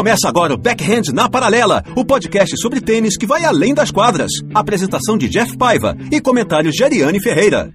[0.00, 4.32] Começa agora o Backhand na Paralela, o podcast sobre tênis que vai além das quadras.
[4.54, 7.70] Apresentação de Jeff Paiva e comentários de Ariane Ferreira.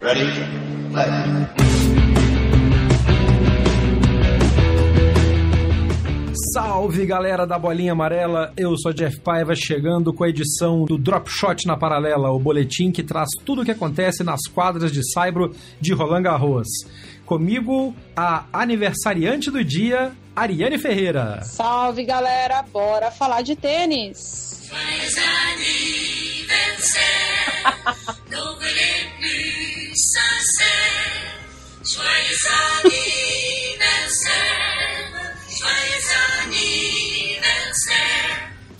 [6.52, 11.30] Salve galera da Bolinha Amarela, eu sou Jeff Paiva chegando com a edição do Drop
[11.30, 15.52] Shot na Paralela, o boletim que traz tudo o que acontece nas quadras de Saibro
[15.80, 16.68] de Roland Garros.
[17.26, 21.42] Comigo, a aniversariante do dia, Ariane Ferreira.
[21.44, 24.62] Salve galera, bora falar de tênis.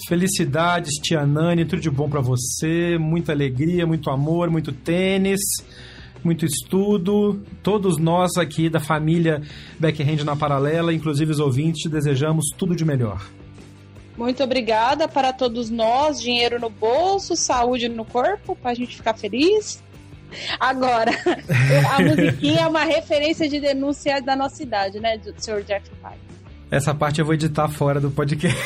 [0.08, 5.40] Felicidades, Tia Nani, tudo de bom para você, muita alegria, muito amor, muito tênis,
[6.26, 7.42] muito estudo.
[7.62, 9.42] Todos nós aqui da família
[9.80, 13.26] Backhand na Paralela, inclusive os ouvintes, desejamos tudo de melhor.
[14.18, 19.14] Muito obrigada para todos nós, dinheiro no bolso, saúde no corpo, para a gente ficar
[19.14, 19.84] feliz.
[20.59, 21.12] Agora,
[21.96, 25.64] a musiquinha é uma referência de denúncia da nossa idade, né, do Sr.
[25.64, 26.26] Jeff Pye.
[26.72, 28.58] Essa parte eu vou editar fora do podcast.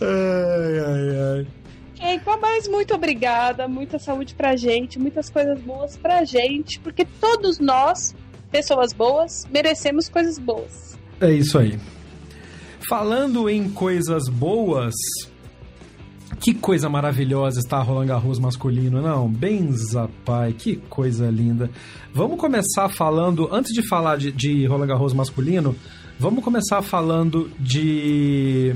[0.00, 1.61] ai, ai, ai.
[2.14, 7.58] Então, mas muito obrigada, muita saúde pra gente, muitas coisas boas pra gente, porque todos
[7.58, 8.14] nós,
[8.50, 10.98] pessoas boas, merecemos coisas boas.
[11.20, 11.78] É isso aí.
[12.88, 14.94] Falando em coisas boas,
[16.40, 19.28] que coisa maravilhosa está Roland Garros masculino, não?
[19.28, 21.70] Benza, pai, que coisa linda.
[22.12, 25.74] Vamos começar falando, antes de falar de, de Roland Garros masculino,
[26.18, 28.74] vamos começar falando de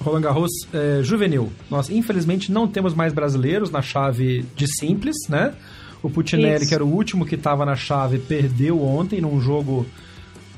[0.00, 1.50] Roland Garros é, juvenil.
[1.70, 5.54] Nós, infelizmente, não temos mais brasileiros na chave de simples, né?
[6.02, 6.68] O Putinelli, Isso.
[6.68, 9.86] que era o último que estava na chave, perdeu ontem num jogo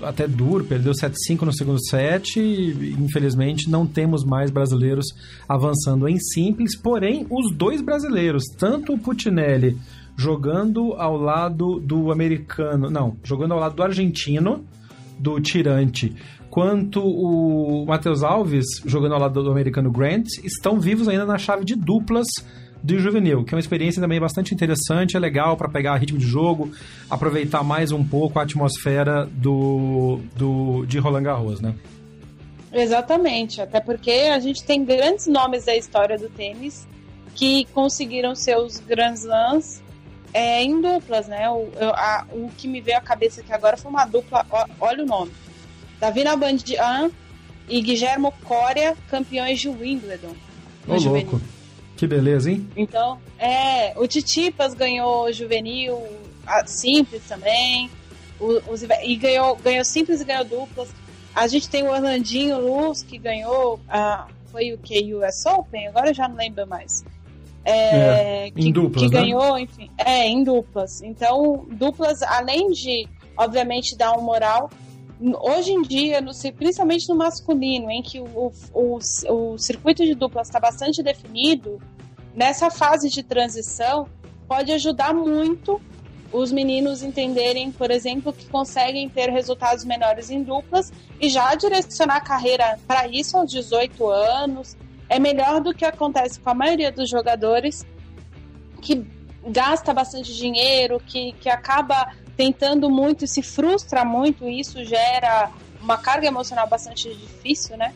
[0.03, 2.39] até duro, perdeu 7-5 no segundo set.
[2.39, 5.07] E, infelizmente, não temos mais brasileiros
[5.49, 6.77] avançando em simples.
[6.77, 9.79] Porém, os dois brasileiros, tanto o Putinelli
[10.17, 14.65] jogando ao lado do americano, não, jogando ao lado do argentino,
[15.19, 16.15] do Tirante,
[16.59, 21.65] quanto o Matheus Alves jogando ao lado do americano Grant, estão vivos ainda na chave
[21.65, 22.27] de duplas
[22.83, 26.27] do juvenil, que é uma experiência também bastante interessante, é legal para pegar ritmo de
[26.27, 26.73] jogo,
[27.09, 31.77] aproveitar mais um pouco a atmosfera do, do de Roland Garros, né?
[32.73, 36.89] Exatamente, até porque a gente tem grandes nomes da história do tênis
[37.37, 39.81] que conseguiram seus Grand Slams
[40.35, 41.49] é, em duplas, né?
[41.51, 44.67] O, eu- a- o que me veio à cabeça aqui agora foi uma dupla, ó,
[44.81, 45.31] olha o nome.
[46.01, 47.11] Davina Bandian
[47.69, 50.35] e Guillermo Coria, campeões de Wimbledon.
[50.87, 51.31] Ô, juvenil.
[51.31, 51.41] louco.
[51.97, 52.69] Que beleza, hein?
[52.77, 56.01] Então, é, o Titipas ganhou juvenil,
[56.47, 57.91] a simples também.
[58.41, 60.89] O, os- e ganhou, ganhou simples e ganhou duplas.
[61.35, 63.81] A gente tem o Orlandinho Luz, que ganhou.
[63.89, 65.13] ah, foi o que?
[65.15, 65.89] US Open?
[65.89, 67.05] Agora eu já não lembro mais.
[67.65, 69.21] É, É, em que, duplas, que né?
[69.21, 69.91] ganhou, enfim.
[69.99, 71.03] É, em duplas.
[71.03, 73.07] Então, duplas, além de,
[73.37, 74.71] obviamente, dar um moral.
[75.21, 78.99] Hoje em dia, no, principalmente no masculino, em que o, o,
[79.29, 81.81] o circuito de duplas está bastante definido,
[82.35, 84.09] nessa fase de transição,
[84.47, 85.81] pode ajudar muito
[86.33, 92.17] os meninos entenderem, por exemplo, que conseguem ter resultados menores em duplas e já direcionar
[92.17, 94.77] a carreira para isso aos 18 anos.
[95.09, 97.87] É melhor do que acontece com a maioria dos jogadores
[98.83, 99.07] que
[99.47, 105.51] gasta bastante dinheiro, que, que acaba tentando muito se frustra muito, e isso gera
[105.83, 107.93] uma carga emocional bastante difícil, né?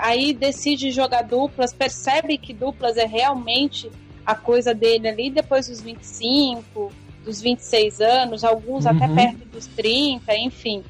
[0.00, 3.88] Aí decide jogar duplas, percebe que duplas é realmente
[4.26, 6.92] a coisa dele ali depois dos 25,
[7.24, 9.14] dos 26 anos, alguns até Uhum.
[9.14, 10.82] perto dos 30, enfim.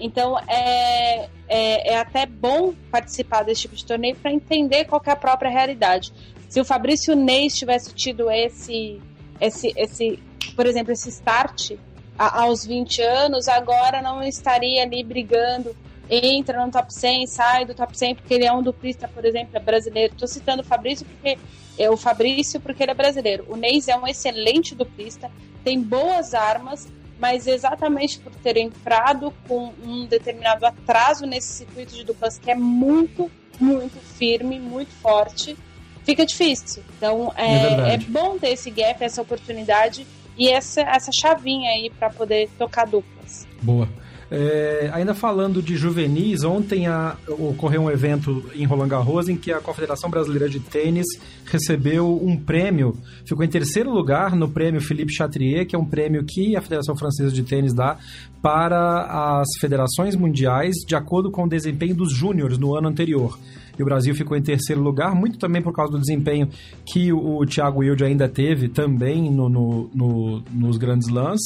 [0.00, 5.10] Então é, é, é até bom participar desse tipo de torneio para entender qual é
[5.12, 6.12] a própria realidade.
[6.48, 9.00] Se o Fabrício Neis tivesse tido esse,
[9.40, 10.18] esse, esse,
[10.56, 11.76] por exemplo, esse start
[12.18, 15.74] a- aos 20 anos, agora não estaria ali brigando
[16.08, 19.50] entra no top 100, sai do top 100 porque ele é um duplista, por exemplo,
[19.56, 20.12] é brasileiro.
[20.12, 21.36] Estou citando o Fabrício porque
[21.78, 23.44] é o Fabrício porque ele é brasileiro.
[23.48, 25.28] O Neis é um excelente duplista,
[25.64, 26.86] tem boas armas,
[27.18, 32.54] mas exatamente por ter entrado com um determinado atraso nesse circuito de duplas que é
[32.54, 33.28] muito,
[33.58, 35.56] muito firme, muito forte,
[36.04, 36.84] fica difícil.
[36.96, 41.90] Então é, é, é bom ter esse gap, essa oportunidade e essa, essa chavinha aí
[41.90, 43.46] para poder tocar duplas.
[43.62, 43.88] Boa.
[44.28, 49.52] É, ainda falando de juvenis, ontem a, ocorreu um evento em Roland Garros em que
[49.52, 51.06] a Confederação Brasileira de Tênis
[51.44, 56.24] recebeu um prêmio, ficou em terceiro lugar no prêmio Philippe Chatrier, que é um prêmio
[56.24, 57.98] que a Federação Francesa de Tênis dá
[58.42, 63.38] para as federações mundiais de acordo com o desempenho dos júniores no ano anterior
[63.78, 66.48] e o Brasil ficou em terceiro lugar, muito também por causa do desempenho
[66.84, 71.38] que o, Thiago Wilde ainda teve também no, no, no, nos grandes lãs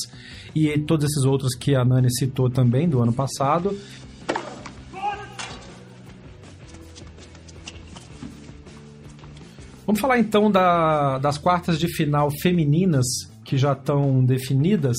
[0.55, 3.77] e todos esses outros que a Nani citou também do ano passado.
[9.91, 13.06] Vamos falar então da, das quartas de final femininas
[13.44, 14.97] que já estão definidas.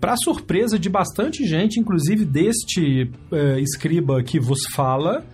[0.00, 5.24] Para surpresa de bastante gente, inclusive deste uh, escriba que vos fala,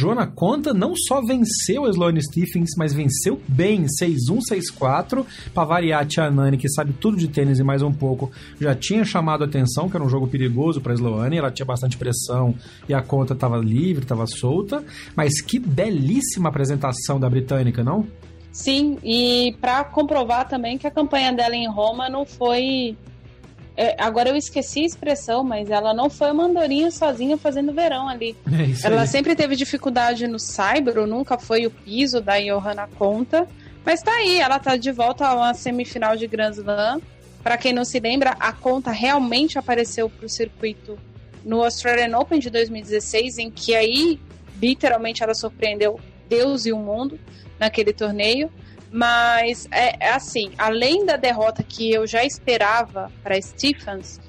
[0.00, 5.26] Joana Conta não só venceu a Sloane Stephens, mas venceu bem, 6-1, 6-4.
[5.52, 8.74] Para variar, a Tia Nani, que sabe tudo de tênis e mais um pouco, já
[8.74, 11.98] tinha chamado a atenção, que era um jogo perigoso para a Sloane, ela tinha bastante
[11.98, 12.54] pressão
[12.88, 14.82] e a conta estava livre, estava solta.
[15.14, 18.06] Mas que belíssima apresentação da britânica, não?
[18.50, 22.96] Sim, e para comprovar também que a campanha dela em Roma não foi
[23.82, 28.06] é, agora eu esqueci a expressão, mas ela não foi uma andorinha sozinha fazendo verão
[28.06, 28.36] ali.
[28.50, 29.08] É ela aí.
[29.08, 33.48] sempre teve dificuldade no Saibro, nunca foi o piso da Johanna Conta.
[33.82, 37.00] Mas tá aí, ela tá de volta a uma semifinal de Grand Slam.
[37.42, 40.98] Para quem não se lembra, a Conta realmente apareceu pro circuito
[41.42, 44.20] no Australian Open de 2016, em que aí
[44.60, 45.98] literalmente ela surpreendeu
[46.28, 47.18] Deus e o mundo
[47.58, 48.50] naquele torneio.
[48.92, 54.20] Mas é, é assim, além da derrota que eu já esperava para Stephens,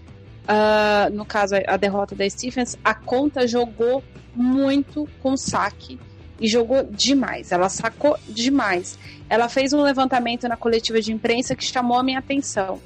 [0.44, 4.04] uh, no caso a derrota da Stephens, a conta jogou
[4.36, 6.00] muito com saque
[6.40, 7.52] e jogou demais.
[7.52, 8.98] Ela sacou demais.
[9.30, 12.80] Ela fez um levantamento na coletiva de imprensa que chamou a minha atenção.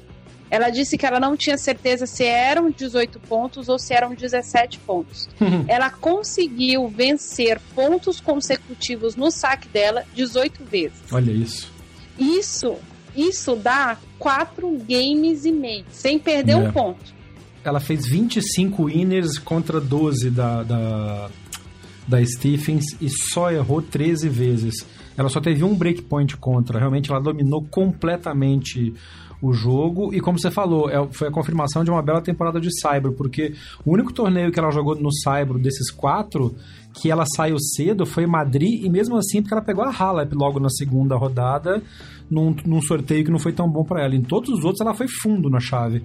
[0.50, 4.78] Ela disse que ela não tinha certeza se eram 18 pontos ou se eram 17
[4.80, 5.28] pontos.
[5.66, 10.98] ela conseguiu vencer pontos consecutivos no saque dela 18 vezes.
[11.10, 11.72] Olha isso.
[12.18, 12.76] Isso,
[13.14, 16.56] isso dá 4 games e meio, sem perder é.
[16.56, 17.14] um ponto.
[17.64, 21.30] Ela fez 25 winners contra 12 da, da,
[22.06, 24.86] da Stephens e só errou 13 vezes.
[25.16, 26.78] Ela só teve um breakpoint contra.
[26.78, 28.94] Realmente ela dominou completamente
[29.48, 30.14] o jogo.
[30.14, 33.54] E como você falou, é, foi a confirmação de uma bela temporada de Cyber, porque
[33.84, 36.54] o único torneio que ela jogou no Cyber desses quatro,
[36.94, 40.58] que ela saiu cedo, foi Madrid, e mesmo assim, porque ela pegou a Halep logo
[40.58, 41.82] na segunda rodada,
[42.30, 44.14] num, num sorteio que não foi tão bom para ela.
[44.14, 46.04] Em todos os outros, ela foi fundo na chave.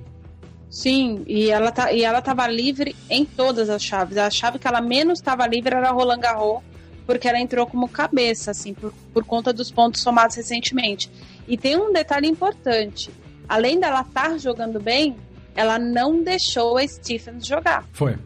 [0.70, 4.18] Sim, e ela, tá, e ela tava livre em todas as chaves.
[4.18, 6.62] A chave que ela menos estava livre era Roland Garros,
[7.06, 11.12] porque ela entrou como cabeça, assim, por, por conta dos pontos somados recentemente.
[11.46, 13.12] E tem um detalhe importante:
[13.52, 15.18] além dela estar jogando bem,
[15.54, 17.86] ela não deixou a Stephens jogar.
[17.92, 18.18] Foi.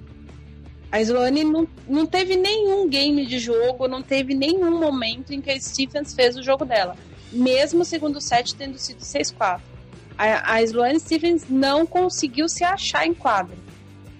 [0.91, 5.49] A Sloane não, não teve nenhum game de jogo, não teve nenhum momento em que
[5.49, 6.95] a Stephens fez o jogo dela.
[7.31, 9.61] Mesmo o segundo set tendo sido 6-4.
[10.15, 13.57] A, a Sloane Stephens não conseguiu se achar em quadro.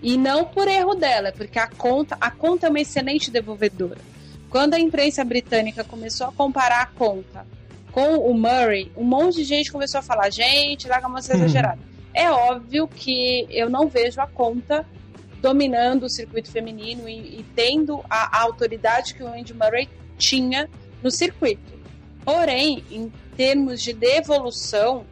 [0.01, 4.01] E não por erro dela, porque a conta, a conta é uma excelente devolvedora.
[4.50, 7.46] Quando a imprensa britânica começou a comparar a conta
[7.96, 11.40] com o Murray, um monte de gente começou a falar: gente, larga a moça uhum.
[11.40, 11.80] exagerada.
[12.14, 14.86] É óbvio que eu não vejo a conta
[15.42, 19.88] dominando o circuito feminino e, e tendo a, a, autoridade que o Andy Murray
[20.18, 20.70] tinha
[21.02, 21.74] no circuito.
[22.25, 25.06] Porém, em termos de devolução,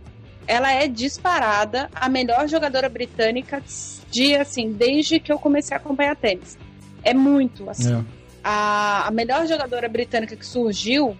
[0.46, 3.63] ela é disparada a melhor jogadora britânica
[4.12, 6.58] de assim, desde que eu comecei a acompanhar tênis.
[7.02, 7.96] É muito assim.
[7.96, 8.04] É
[8.44, 11.16] a, a melhor jogadora britânica que surgiu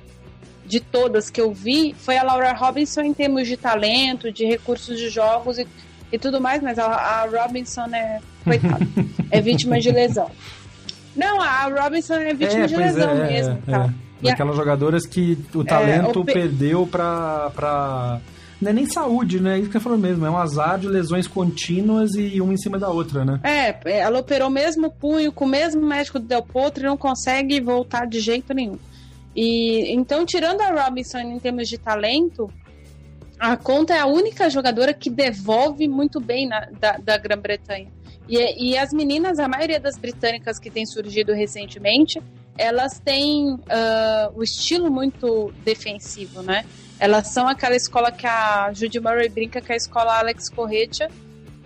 [0.65, 4.98] de todas que eu vi foi a Laura Robinson em termos de talento, de recursos
[4.98, 5.67] de jogos e,
[6.12, 8.88] e tudo mais, mas a, a Robinson é, coitada,
[9.32, 10.29] é vítima de lesão.
[11.15, 13.60] Não, a Robinson é vítima é, de lesão é, mesmo.
[13.67, 13.89] É, tá.
[14.22, 14.29] é.
[14.29, 18.22] Daquelas jogadoras que o talento o perdeu pra, pra
[18.63, 19.60] não é nem saúde, né?
[19.60, 20.25] Isso que você falou mesmo.
[20.25, 23.39] É um azar de lesões contínuas e uma em cima da outra, né?
[23.43, 26.96] É, ela operou o mesmo punho com o mesmo médico do Del Potro e não
[26.96, 28.79] consegue voltar de jeito nenhum.
[29.35, 32.51] E então, tirando a Robinson em termos de talento,
[33.39, 37.87] a Conta é a única jogadora que devolve muito bem na, da, da Grã-Bretanha.
[38.27, 42.21] E, e as meninas, a maioria das britânicas que tem surgido recentemente,
[42.57, 43.59] elas têm uh,
[44.35, 46.65] o estilo muito defensivo, né?
[46.99, 51.09] Elas são aquela escola que a Judy Murray brinca que é a escola Alex Corretia,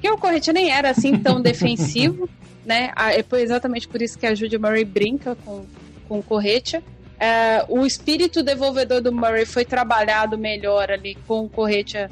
[0.01, 2.29] que o Corretia nem era assim tão defensivo,
[2.65, 2.91] né?
[2.97, 5.65] É exatamente por isso que a Judy Murray brinca com,
[6.07, 6.81] com o Corretia.
[7.19, 12.11] É, o espírito devolvedor do Murray foi trabalhado melhor ali com o Corretia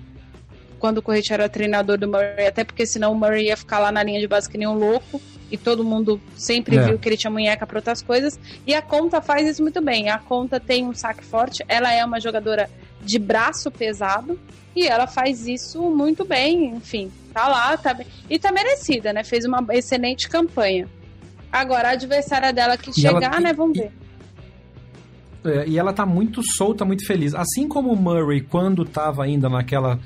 [0.79, 3.91] quando o Corretia era treinador do Murray, até porque senão o Murray ia ficar lá
[3.91, 6.81] na linha de base que nem um louco e todo mundo sempre é.
[6.81, 8.39] viu que ele tinha munheca para outras coisas.
[8.65, 10.09] E a Conta faz isso muito bem.
[10.09, 12.69] A Conta tem um saque forte, ela é uma jogadora
[13.01, 14.39] de braço pesado
[14.75, 18.05] e ela faz isso muito bem, enfim, tá lá, tá bem.
[18.29, 19.23] E tá merecida, né?
[19.23, 20.87] Fez uma excelente campanha.
[21.51, 23.53] Agora, a adversária dela que e chegar, né?
[23.53, 23.91] Vamos ver.
[25.45, 27.35] É, e ela tá muito solta, muito feliz.
[27.35, 29.99] Assim como o Murray, quando tava ainda naquela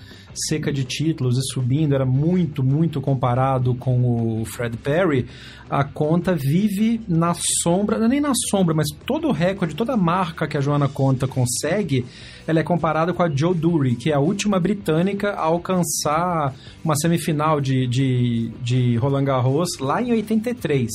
[0.48, 5.26] seca de títulos e subindo, era muito, muito comparado com o Fred Perry,
[5.70, 9.98] a conta vive na sombra, é nem na sombra, mas todo o recorde, toda a
[9.98, 12.06] marca que a Joana Conta consegue,
[12.48, 16.54] ela é comparada com a Joe Dury, que é a última britânica a alcançar
[16.84, 20.90] uma semifinal de, de, de Roland Garros lá em 83.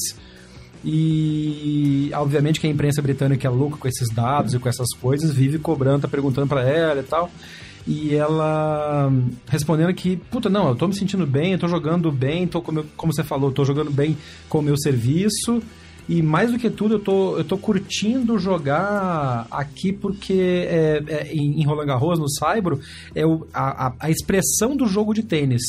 [0.84, 5.32] E obviamente que a imprensa britânica é louca com esses dados e com essas coisas,
[5.32, 7.30] vive cobrando, tá perguntando para ela e tal.
[7.86, 9.10] E ela
[9.46, 12.84] respondendo que, puta, não, eu tô me sentindo bem, eu tô jogando bem, tô como,
[12.96, 14.16] como você falou, tô jogando bem
[14.48, 15.62] com o meu serviço.
[16.06, 21.32] E mais do que tudo, eu tô, eu tô curtindo jogar aqui porque é, é,
[21.32, 22.78] em Roland Garros, no Saibro,
[23.14, 25.62] é o, a, a expressão do jogo de tênis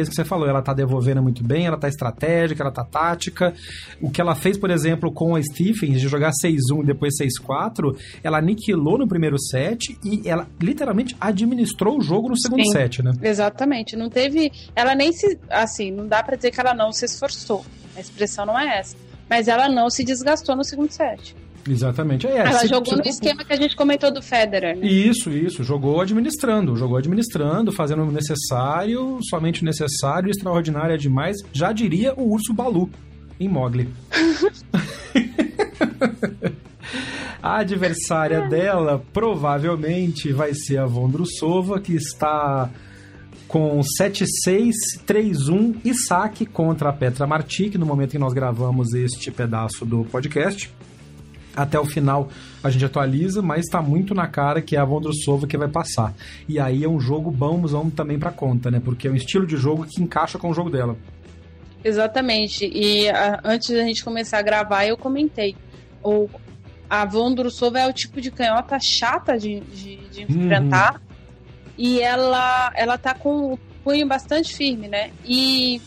[0.00, 2.72] que é isso que você falou, ela tá devolvendo muito bem, ela tá estratégica, ela
[2.72, 3.54] tá tática.
[4.00, 7.96] O que ela fez, por exemplo, com a Stephens, de jogar 6-1 e depois 6-4,
[8.22, 13.02] ela aniquilou no primeiro set e ela literalmente administrou o jogo no segundo Sim, set,
[13.02, 13.12] né?
[13.22, 13.96] Exatamente.
[13.96, 14.50] Não teve.
[14.74, 15.38] Ela nem se.
[15.48, 17.64] Assim, não dá para dizer que ela não se esforçou.
[17.96, 18.96] A expressão não é essa.
[19.28, 21.36] Mas ela não se desgastou no segundo set.
[21.68, 22.26] Exatamente.
[22.26, 22.96] É, Ela se, jogou se...
[22.96, 24.76] no esquema que a gente comentou do Federer.
[24.76, 24.86] Né?
[24.86, 25.62] Isso, isso.
[25.62, 26.76] Jogou administrando.
[26.76, 31.36] Jogou administrando, fazendo o necessário, somente o necessário, extraordinário é demais.
[31.52, 32.90] Já diria o urso Balu
[33.38, 33.88] em Mogli.
[37.42, 42.70] a adversária dela provavelmente vai ser a Vondrusova, que está
[43.48, 44.72] com 7-6,
[45.06, 50.04] 3-1 e saque contra a Petra Martic, no momento que nós gravamos este pedaço do
[50.04, 50.70] podcast
[51.54, 52.28] até o final
[52.62, 56.14] a gente atualiza, mas está muito na cara que é a Vondrousova que vai passar.
[56.48, 58.80] E aí é um jogo bom, vamos também para conta, né?
[58.84, 60.96] Porque é um estilo de jogo que encaixa com o jogo dela.
[61.82, 62.70] Exatamente.
[62.72, 65.56] E a, antes da gente começar a gravar, eu comentei.
[66.02, 66.28] O,
[66.88, 70.44] a Vondrousova é o tipo de canhota chata de, de, de uhum.
[70.44, 70.94] enfrentar.
[70.94, 71.00] Uhum.
[71.78, 75.10] E ela, ela tá com o punho bastante firme, né?
[75.24, 75.80] E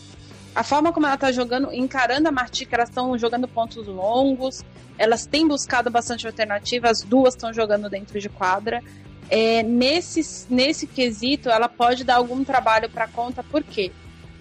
[0.54, 4.64] a forma como ela tá jogando, encarando a Martica, elas estão jogando pontos longos,
[4.98, 8.82] elas têm buscado bastante alternativa, as duas estão jogando dentro de quadra.
[9.30, 13.90] É, nesse, nesse quesito, ela pode dar algum trabalho para conta, por quê?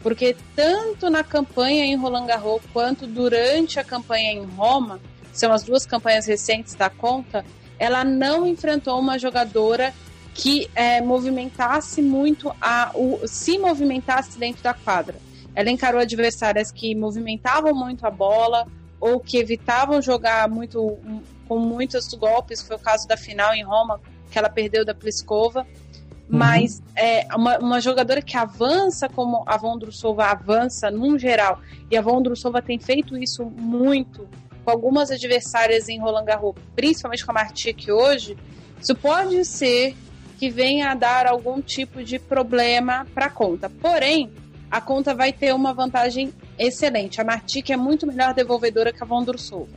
[0.02, 5.00] Porque tanto na campanha em Roland Garros quanto durante a campanha em Roma,
[5.32, 7.44] são as duas campanhas recentes da conta,
[7.80, 9.94] ela não enfrentou uma jogadora
[10.34, 15.16] que é, movimentasse muito a, o, se movimentasse dentro da quadra.
[15.56, 18.68] Ela encarou adversárias que movimentavam muito a bola
[19.04, 20.98] ou que evitavam jogar muito
[21.46, 22.62] com muitos golpes.
[22.62, 24.00] Foi o caso da final em Roma,
[24.32, 25.62] que ela perdeu da Pliskova.
[25.62, 26.38] Uhum.
[26.38, 31.60] Mas é, uma, uma, jogadora que avança como a Vondrusova avança num geral,
[31.92, 34.26] e a Vondrusova tem feito isso muito
[34.64, 38.38] com algumas adversárias em Roland Garros, principalmente com a Martic hoje,
[38.80, 39.96] isso pode ser
[40.40, 43.70] que venha a dar algum tipo de problema para a conta.
[43.70, 44.32] Porém,
[44.74, 47.22] a conta vai ter uma vantagem excelente.
[47.22, 49.70] A Martic é muito melhor devolvedora que a Vondrousova.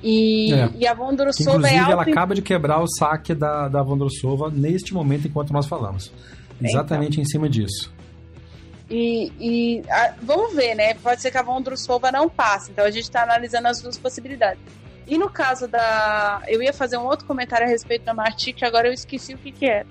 [0.00, 0.70] E, é.
[0.76, 1.90] e a Vondrousova Inclusive, é alto...
[1.90, 3.84] ela acaba de quebrar o saque da, da
[4.52, 6.12] neste momento enquanto nós falamos.
[6.62, 7.22] Exatamente então.
[7.22, 7.92] em cima disso.
[8.88, 10.94] E, e a, vamos ver, né?
[10.94, 12.70] Pode ser que a Vondrousova não passe.
[12.70, 14.62] Então a gente está analisando as duas possibilidades.
[15.04, 16.42] E no caso da.
[16.46, 19.50] Eu ia fazer um outro comentário a respeito da Martic, agora eu esqueci o que,
[19.50, 19.86] que era.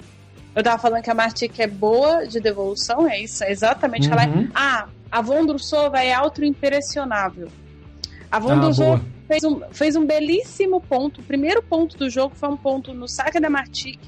[0.57, 4.07] Eu tava falando que a Martic é boa de devolução, é isso, é exatamente.
[4.07, 4.13] Uhum.
[4.13, 4.49] Ela é, uhum.
[4.55, 7.47] ah, a Vondrusova é auto-impressionável.
[8.31, 11.21] A Vondrusova ah, fez, um, fez um belíssimo ponto.
[11.21, 13.99] O primeiro ponto do jogo foi um ponto no saque da Martic.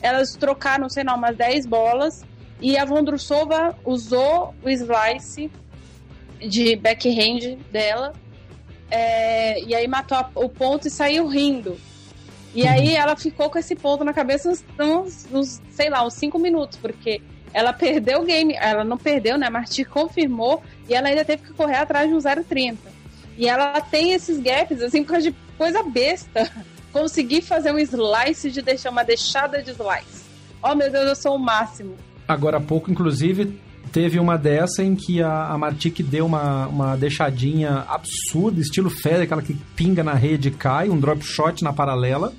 [0.00, 2.24] Elas trocaram, sei lá, umas 10 bolas.
[2.62, 5.50] E a Vondrusova usou o slice
[6.40, 8.14] de backhand dela.
[8.90, 11.78] É, e aí matou a, o ponto e saiu rindo.
[12.54, 16.14] E aí ela ficou com esse ponto na cabeça uns, uns, uns sei lá, uns
[16.14, 17.20] cinco minutos, porque
[17.52, 18.54] ela perdeu o game.
[18.54, 19.46] Ela não perdeu, né?
[19.46, 22.76] A Marti confirmou e ela ainda teve que correr atrás de um 0,30.
[23.36, 26.50] E ela tem esses gaps, assim, por causa de coisa besta.
[26.92, 30.24] Consegui fazer um slice de deixar uma deixada de slice.
[30.62, 31.94] Oh, meu Deus, eu sou o máximo.
[32.26, 33.58] Agora há pouco, inclusive,
[33.92, 39.24] teve uma dessa em que a, a Martic deu uma, uma deixadinha absurda, estilo Federer,
[39.24, 42.32] aquela que pinga na rede e cai, um drop shot na paralela.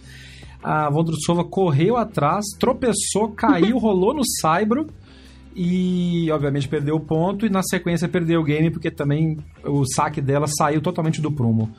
[0.64, 4.88] A Vondrusova correu atrás, tropeçou, caiu, rolou no saibro
[5.56, 10.22] e obviamente perdeu o ponto e na sequência perdeu o game porque também o saque
[10.22, 11.70] dela saiu totalmente do prumo.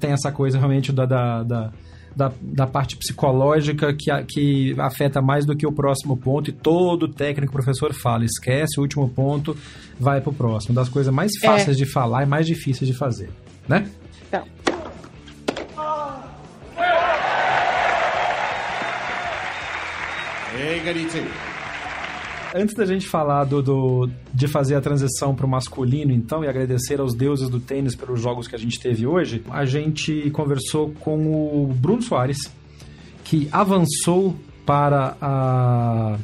[0.00, 1.72] Tem essa coisa realmente da, da, da
[2.14, 7.08] da, da parte psicológica que, que afeta mais do que o próximo ponto e todo
[7.08, 9.56] técnico professor fala, esquece o último ponto,
[9.98, 10.74] vai pro próximo.
[10.74, 11.84] Das coisas mais fáceis é.
[11.84, 13.30] de falar e mais difíceis de fazer,
[13.68, 13.88] né?
[14.28, 14.44] Então.
[20.84, 21.51] Garitzi
[22.54, 26.48] antes da gente falar do, do de fazer a transição para o masculino, então, e
[26.48, 30.90] agradecer aos deuses do tênis pelos jogos que a gente teve hoje, a gente conversou
[31.00, 32.38] com o Bruno Soares,
[33.24, 36.18] que avançou para a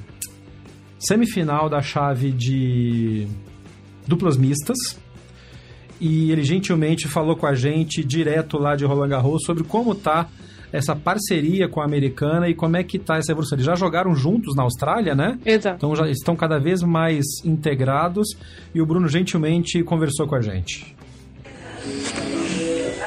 [0.99, 3.27] semifinal da chave de
[4.07, 4.77] duplas mistas.
[6.01, 10.29] E ele gentilmente falou com a gente direto lá de Roland Garros sobre como tá
[10.73, 13.57] essa parceria com a americana e como é que tá essa evolução.
[13.57, 15.39] Eles já jogaram juntos na Austrália, né?
[15.45, 15.77] Exato.
[15.77, 18.37] Então já estão cada vez mais integrados
[18.75, 20.95] e o Bruno gentilmente conversou com a gente.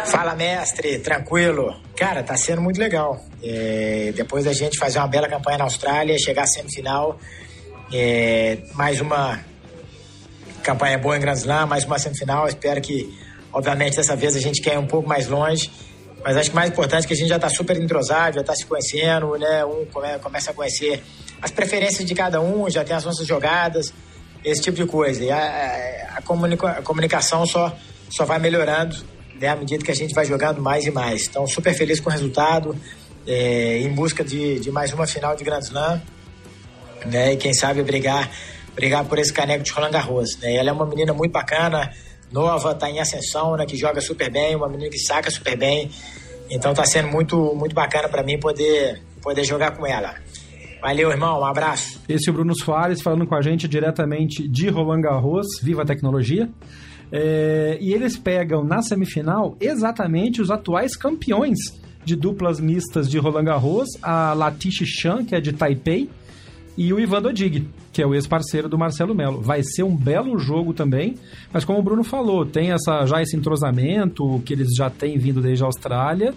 [0.06, 1.80] Fala, mestre, tranquilo?
[1.96, 3.24] Cara, tá sendo muito legal.
[3.44, 7.20] É, depois da gente fazer uma bela campanha na Austrália, chegar à semifinal,
[7.94, 9.39] é, mais uma
[10.63, 12.48] campanha boa em Grand Slam, mais uma semifinal.
[12.48, 13.15] Espero que,
[13.53, 15.70] obviamente, dessa vez a gente quer ir um pouco mais longe
[16.24, 18.56] mas acho que mais importante é que a gente já está super entrosado, já está
[18.56, 19.66] se conhecendo, né?
[19.66, 21.04] Um come, começa a conhecer
[21.42, 23.92] as preferências de cada um, já tem as nossas jogadas,
[24.44, 25.24] esse tipo de coisa.
[25.24, 27.75] E a, a, comunica, a comunicação só,
[28.10, 28.96] só vai melhorando
[29.40, 31.28] né, à medida que a gente vai jogando mais e mais.
[31.28, 32.75] Então, super feliz com o resultado,
[33.25, 36.01] é, em busca de, de mais uma final de Grand Slam,
[37.06, 37.34] né?
[37.34, 38.30] E quem sabe brigar,
[38.75, 40.38] brigar por esse caneco de Roland Garros.
[40.38, 40.55] Né?
[40.55, 41.92] Ela é uma menina muito bacana
[42.31, 45.89] nova, está em ascensão, né, que joga super bem, uma menina que saca super bem.
[46.50, 50.15] Então está sendo muito, muito bacana para mim poder, poder jogar com ela.
[50.81, 52.01] Valeu, irmão, um abraço.
[52.09, 55.85] Esse é o Bruno Soares falando com a gente diretamente de Roland Garros, Viva a
[55.85, 56.50] Tecnologia.
[57.11, 61.57] É, e eles pegam na semifinal exatamente os atuais campeões
[62.03, 66.09] de duplas mistas de Roland Garros, a Latish Chan, que é de Taipei,
[66.77, 69.42] e o Ivan Dodig, que é o ex-parceiro do Marcelo Melo.
[69.42, 71.16] Vai ser um belo jogo também,
[71.51, 75.42] mas como o Bruno falou, tem essa, já esse entrosamento que eles já têm vindo
[75.42, 76.34] desde a Austrália.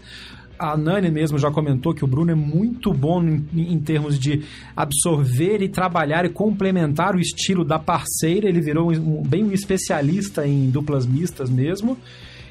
[0.58, 4.42] A Nani mesmo já comentou que o Bruno é muito bom em, em, termos de
[4.76, 8.48] absorver e trabalhar e complementar o estilo da parceira.
[8.48, 11.98] Ele virou um, bem um especialista em duplas mistas mesmo.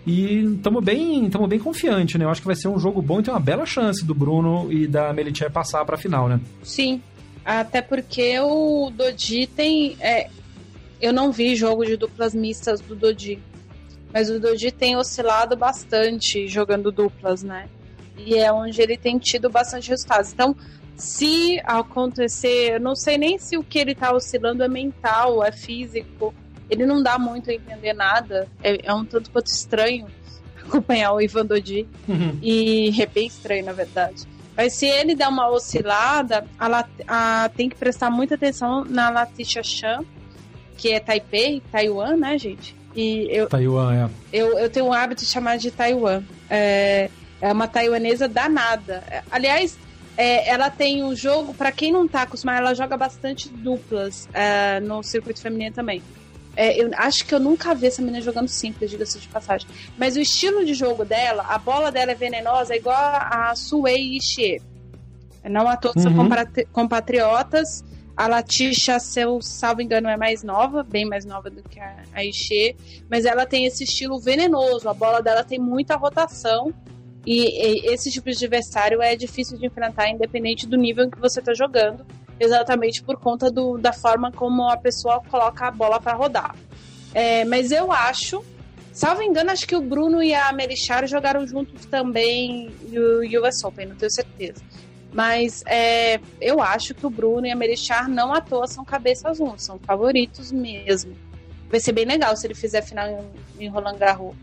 [0.05, 2.25] E estamos bem, tamo bem confiante, né?
[2.25, 4.67] Eu acho que vai ser um jogo bom e tem uma bela chance do Bruno
[4.69, 6.41] e da Melitier passar para a final, né?
[6.61, 7.01] Sim,
[7.45, 9.97] até porque o Dodi tem.
[9.99, 10.29] É,
[11.01, 13.39] eu não vi jogo de duplas mistas do Dodi.
[14.13, 17.67] Mas o Dodi tem oscilado bastante jogando duplas, né?
[18.15, 20.31] E é onde ele tem tido bastante resultados.
[20.31, 20.55] Então,
[20.95, 25.51] se acontecer, eu não sei nem se o que ele tá oscilando é mental, é
[25.51, 26.33] físico.
[26.69, 28.47] Ele não dá muito a entender nada.
[28.61, 30.07] É, é um tanto quanto estranho
[30.63, 31.87] acompanhar o Ivan Dodi.
[32.07, 32.37] Uhum.
[32.41, 34.25] E é bem estranho, na verdade.
[34.55, 39.63] Mas se ele der uma oscilada, a, a, tem que prestar muita atenção na Letitia
[39.63, 40.05] Chan,
[40.77, 42.75] que é Taipei, Taiwan, né, gente?
[42.95, 44.09] E eu, Taiwan, é.
[44.31, 46.23] Eu, eu tenho o hábito de chamar de Taiwan.
[46.49, 47.09] É,
[47.41, 49.03] é uma taiwanesa danada.
[49.31, 49.77] Aliás,
[50.15, 54.79] é, ela tem um jogo, para quem não tá acostumado, ela joga bastante duplas é,
[54.79, 56.01] no circuito feminino também.
[56.55, 59.67] É, eu acho que eu nunca vi essa menina jogando simples, diga-se de passagem.
[59.97, 64.17] Mas o estilo de jogo dela, a bola dela é venenosa, é igual a Suei
[64.17, 64.61] Ishii.
[65.49, 66.15] Não a todos uhum.
[66.15, 67.83] são compatriotas.
[68.15, 72.03] A Latisha, se eu salvo engano, é mais nova, bem mais nova do que a,
[72.13, 72.75] a Ishii.
[73.09, 74.87] Mas ela tem esse estilo venenoso.
[74.87, 76.71] A bola dela tem muita rotação.
[77.25, 81.19] E, e esse tipo de adversário é difícil de enfrentar, independente do nível em que
[81.19, 82.05] você está jogando
[82.39, 86.55] exatamente por conta do, da forma como a pessoa coloca a bola para rodar.
[87.13, 88.43] É, mas eu acho,
[88.91, 93.87] salvo engano, acho que o Bruno e a Merichar jogaram juntos também no US Open,
[93.87, 94.63] não tenho certeza.
[95.13, 99.39] Mas é, eu acho que o Bruno e a Merichar não à toa são cabeças
[99.39, 101.15] um, são favoritos mesmo.
[101.69, 104.35] Vai ser bem legal se ele fizer final em, em Roland Garros.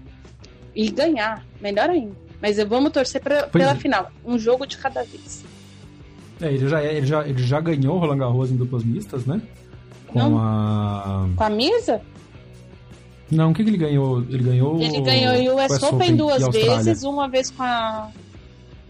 [0.75, 2.15] E ganhar, melhor ainda.
[2.41, 3.75] Mas vamos torcer pra, pela é.
[3.75, 4.11] final.
[4.25, 5.45] Um jogo de cada vez.
[6.41, 9.27] É, ele já, é, ele já, ele já ganhou o Roland Garros em duplas mistas,
[9.27, 9.41] né?
[10.07, 10.39] Com Não.
[10.39, 11.29] a.
[11.37, 12.01] Com a Misa?
[13.31, 14.21] Não, o que, que ele ganhou?
[14.23, 14.81] Ele ganhou.
[14.81, 18.09] Ele ganhou o US Open duas vezes, uma vez com a.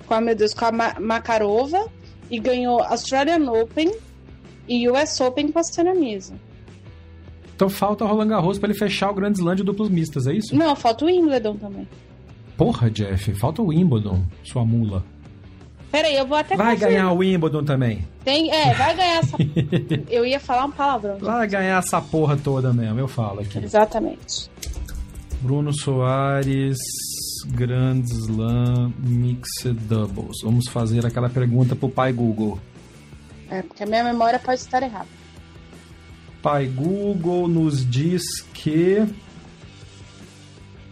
[0.07, 1.87] Com a, meu Deus, com a Ma- Makarova
[2.31, 3.93] e ganhou Australian Open
[4.69, 6.35] e US Open com a Serena Misa.
[7.55, 10.57] Então falta Roland Garros pra ele fechar o Grand Slam de duplos mistas, é isso?
[10.57, 11.87] Não, falta o Wimbledon também.
[12.57, 15.05] Porra, Jeff, falta o Wimbledon, sua mula.
[15.91, 16.95] Peraí, eu vou até Vai conferir.
[16.97, 18.07] ganhar o Wimbledon também.
[18.25, 19.37] Tem, é, vai ganhar essa.
[20.09, 21.15] eu ia falar um palavrão.
[21.15, 21.25] gente.
[21.25, 23.59] Vai ganhar essa porra toda mesmo, eu falo aqui.
[23.59, 24.49] Exatamente.
[25.41, 26.79] Bruno Soares,
[27.49, 30.37] Grand Slam Mixed Doubles.
[30.45, 32.59] Vamos fazer aquela pergunta pro pai Google.
[33.51, 35.09] É, porque a minha memória pode estar errada.
[36.43, 38.23] Pai Google nos diz
[38.55, 39.05] que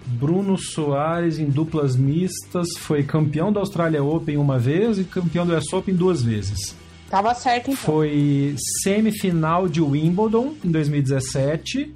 [0.08, 5.54] Bruno Soares em duplas mistas foi campeão da Australia Open uma vez e campeão do
[5.56, 6.74] US Open duas vezes.
[7.10, 7.76] Tava certo então.
[7.76, 11.94] Foi semifinal de Wimbledon em 2017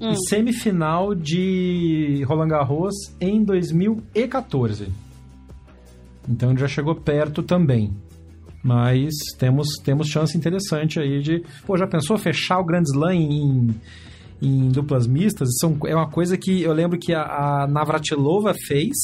[0.00, 0.10] Hum.
[0.10, 4.88] e semifinal de Roland Garros em 2014.
[6.28, 7.92] Então ele já chegou perto também.
[8.62, 11.44] Mas temos, temos chance interessante aí de.
[11.66, 13.74] Pô, já pensou fechar o Grand Slam em,
[14.40, 15.48] em duplas mistas?
[15.58, 18.96] São, é uma coisa que eu lembro que a, a Navratilova fez.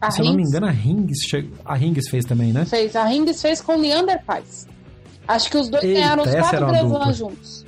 [0.00, 1.18] A se eu não me Rings engano, a Rings,
[1.64, 2.64] a Rings fez também, né?
[2.64, 2.94] fez.
[2.94, 4.66] A Rings fez com o Leander Paes.
[5.26, 7.64] Acho que os dois Eita, ganharam os quatro Grand juntos.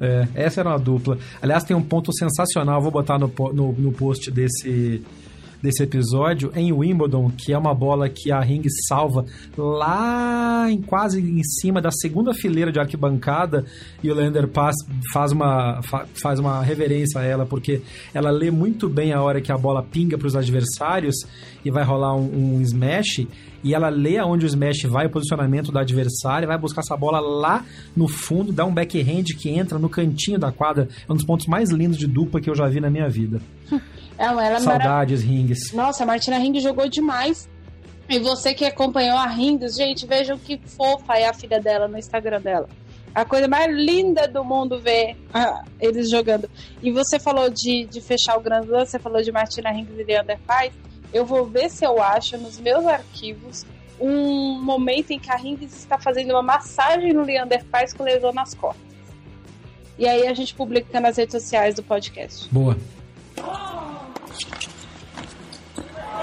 [0.00, 1.18] É, essa era uma dupla.
[1.42, 5.02] Aliás, tem um ponto sensacional, vou botar no, no, no post desse,
[5.62, 9.24] desse episódio, em Wimbledon, que é uma bola que a Ring salva
[9.56, 13.64] lá em quase em cima da segunda fileira de arquibancada
[14.02, 14.74] e o Leander Pass
[15.12, 17.80] faz uma, fa- faz uma reverência a ela, porque
[18.14, 21.16] ela lê muito bem a hora que a bola pinga para os adversários
[21.64, 23.26] e vai rolar um, um smash
[23.64, 27.18] e ela lê aonde o smash vai, o posicionamento do adversário, vai buscar essa bola
[27.18, 27.64] lá
[27.96, 30.88] no fundo, dá um backhand que entra no cantinho da quadra.
[31.08, 33.40] É um dos pontos mais lindos de dupla que eu já vi na minha vida.
[34.18, 34.58] Ela é.
[34.58, 35.72] Saudades, rings.
[35.72, 37.48] Nossa, a Martina Hingis jogou demais.
[38.08, 41.96] E você que acompanhou a Hingis, gente, vejam que fofa é a filha dela no
[41.96, 42.68] Instagram dela.
[43.14, 46.50] A coisa mais linda do mundo ver ah, eles jogando.
[46.82, 50.04] E você falou de, de fechar o Grand Slam, você falou de Martina Hingis e
[50.04, 50.72] Leander Paes.
[51.12, 53.64] Eu vou ver se eu acho nos meus arquivos
[54.00, 58.32] um momento em que a Hingis está fazendo uma massagem no Leander Paes com lesão
[58.32, 58.88] nas costas.
[59.98, 62.48] E aí a gente publica nas redes sociais do podcast.
[62.52, 62.78] Boa.
[63.38, 63.87] Oh,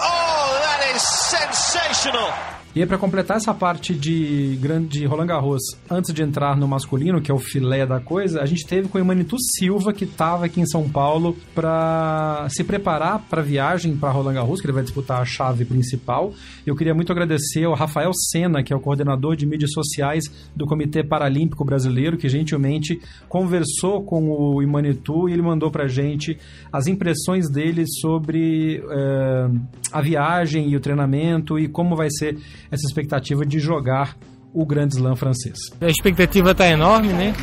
[0.01, 2.31] Oh, that is sensational!
[2.75, 6.67] E aí, pra completar essa parte de, grande, de Roland Garros, antes de entrar no
[6.67, 10.03] masculino, que é o filé da coisa, a gente teve com o Emanitu Silva, que
[10.03, 14.67] estava aqui em São Paulo, para se preparar para a viagem para Roland Garros, que
[14.67, 16.33] ele vai disputar a chave principal.
[16.65, 20.65] Eu queria muito agradecer ao Rafael Sena, que é o coordenador de mídias sociais do
[20.65, 26.37] Comitê Paralímpico Brasileiro, que gentilmente conversou com o Imanitu e ele mandou pra gente
[26.73, 29.49] as impressões dele sobre eh,
[29.93, 32.37] a viagem e o treinamento e como vai ser
[32.71, 34.15] essa expectativa de jogar
[34.53, 35.57] o Grand Slam francês.
[35.81, 37.33] A expectativa está enorme, né?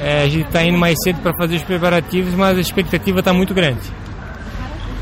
[0.00, 3.32] É, a gente está indo mais cedo para fazer os preparativos, mas a expectativa está
[3.32, 3.80] muito grande.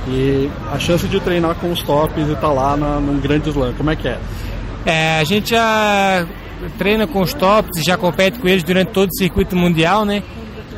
[0.08, 3.74] E a chance de treinar com os tops e estar lá na, num grande slam,
[3.74, 4.18] como é que é?
[4.84, 6.26] É, a gente já
[6.78, 10.22] treina com os tops e já compete com eles durante todo o circuito mundial, né?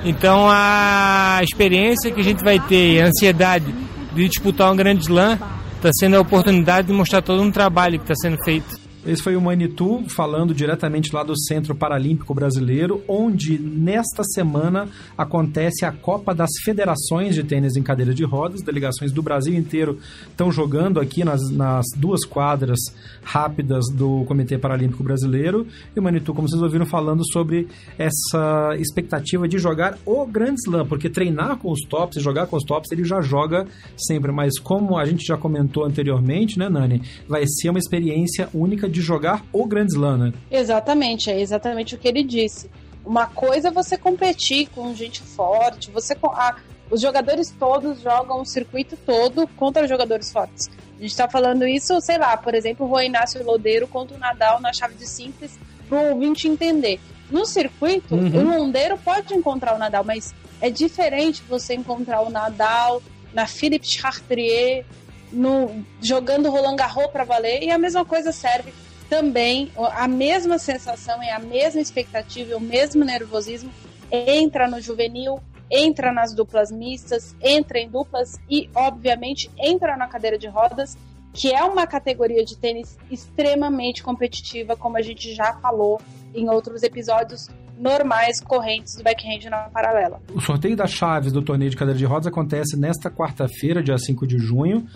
[0.05, 3.75] Então a experiência que a gente vai ter, a ansiedade
[4.13, 5.39] de disputar um grande slam,
[5.85, 8.84] está sendo a oportunidade de mostrar todo um trabalho que está sendo feito.
[9.07, 15.85] Esse foi o Manitu falando diretamente lá do Centro Paralímpico Brasileiro, onde nesta semana acontece
[15.85, 18.63] a Copa das Federações de Tênis em Cadeira de Rodas.
[18.63, 22.79] Delegações do Brasil inteiro estão jogando aqui nas, nas duas quadras
[23.23, 25.67] rápidas do Comitê Paralímpico Brasileiro.
[25.95, 30.87] E o Manitu, como vocês ouviram, falando sobre essa expectativa de jogar o Grand Slam,
[30.87, 33.67] porque treinar com os tops e jogar com os tops ele já joga
[33.99, 38.94] sempre, mas como a gente já comentou anteriormente, né, Nani, vai ser uma experiência única
[38.95, 40.33] de jogar o Grand Slam, né?
[40.51, 42.71] Exatamente, é exatamente o que ele disse.
[43.05, 46.57] Uma coisa é você competir com gente forte, você com- ah,
[46.91, 50.69] os jogadores todos jogam o circuito todo contra jogadores fortes.
[50.97, 54.61] A gente está falando isso, sei lá, por exemplo, o Inácio Lodeiro contra o Nadal
[54.61, 56.99] na chave de simples para o ouvinte entender.
[57.31, 58.55] No circuito, Uhum.
[58.55, 63.03] o Lodeiro pode encontrar o Nadal, mas é diferente você encontrar o Nadal
[63.35, 64.85] na Philippe Chartrier,
[65.35, 68.73] no, jogando Roland Garros para valer, e a mesma coisa serve
[69.09, 73.71] também, a mesma sensação e a mesma expectativa e o mesmo nervosismo
[74.11, 80.39] entra no juvenil, entra nas duplas mistas, entra em duplas e, obviamente, entra na cadeira
[80.39, 80.97] de rodas,
[81.33, 86.01] que é uma categoria de tênis extremamente competitiva, como a gente já falou
[86.35, 90.21] em outros episódios, normais correntes do backhand na paralela.
[90.33, 94.27] O sorteio das chaves do torneio de cadeira de rodas acontece nesta quarta-feira, dia 5
[94.27, 94.87] de junho.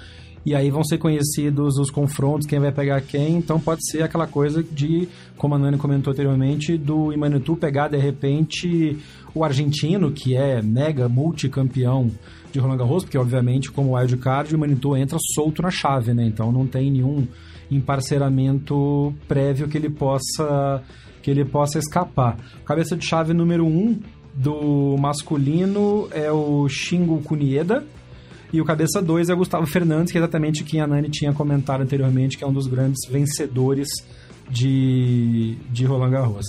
[0.49, 3.37] E aí vão ser conhecidos os confrontos, quem vai pegar quem.
[3.37, 5.07] Então pode ser aquela coisa de,
[5.37, 8.97] como a Nani comentou anteriormente, do Imanitu pegar de repente
[9.35, 12.11] o argentino, que é mega multicampeão
[12.51, 16.25] de Roland Garros, porque obviamente, como wildcard, o Imanitu entra solto na chave, né?
[16.25, 17.27] Então não tem nenhum
[17.71, 20.83] emparceramento prévio que ele possa
[21.21, 22.39] que ele possa escapar.
[22.65, 24.01] Cabeça de chave número 1 um
[24.35, 27.85] do masculino é o Shingo Kunieda.
[28.53, 31.33] E o cabeça 2 é o Gustavo Fernandes, que é exatamente quem a Nani tinha
[31.33, 33.89] comentado anteriormente, que é um dos grandes vencedores
[34.49, 36.47] de, de Roland Garros.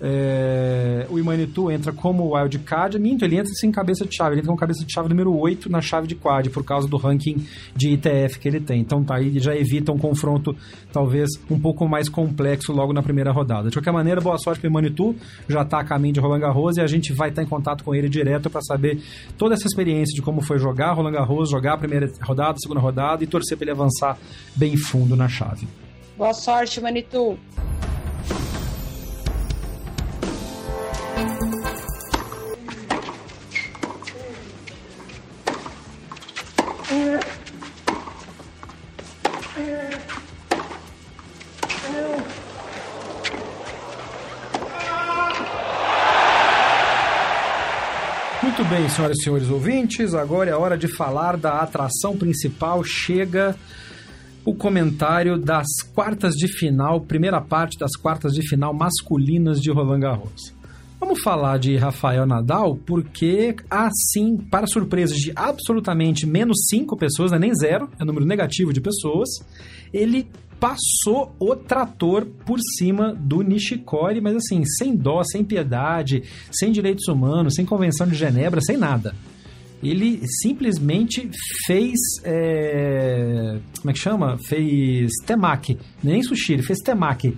[0.00, 4.52] É, o Imanitu entra como wildcard, minto, ele entra sem cabeça de chave, ele entra
[4.52, 7.90] com cabeça de chave número 8 na chave de quad, por causa do ranking de
[7.90, 8.80] ITF que ele tem.
[8.80, 10.56] Então tá aí, já evita um confronto
[10.92, 13.70] talvez um pouco mais complexo logo na primeira rodada.
[13.70, 15.16] De qualquer maneira, boa sorte pro Imanitu,
[15.48, 17.94] já tá a caminho de Roland Garros e a gente vai estar em contato com
[17.94, 19.02] ele direto para saber
[19.36, 22.80] toda essa experiência de como foi jogar Roland Garros, jogar a primeira rodada, a segunda
[22.80, 24.16] rodada e torcer para ele avançar
[24.54, 25.66] bem fundo na chave.
[26.16, 27.38] Boa sorte, Manitu.
[48.68, 52.84] Muito bem, senhoras e senhores ouvintes, agora é hora de falar da atração principal.
[52.84, 53.56] Chega
[54.44, 60.00] o comentário das quartas de final, primeira parte das quartas de final masculinas de Roland
[60.00, 60.57] Garros.
[61.00, 67.36] Vamos falar de Rafael Nadal, porque, assim, para surpresa de absolutamente menos 5 pessoas, não
[67.36, 69.28] é nem zero, é número negativo de pessoas,
[69.92, 70.26] ele
[70.58, 77.06] passou o trator por cima do Nishikori, mas assim, sem dó, sem piedade, sem direitos
[77.06, 79.14] humanos, sem convenção de Genebra, sem nada.
[79.80, 81.30] Ele simplesmente
[81.64, 81.96] fez.
[82.24, 83.60] É...
[83.80, 84.36] Como é que chama?
[84.36, 85.78] Fez temaki.
[86.02, 87.36] Nem sushi, ele fez temaki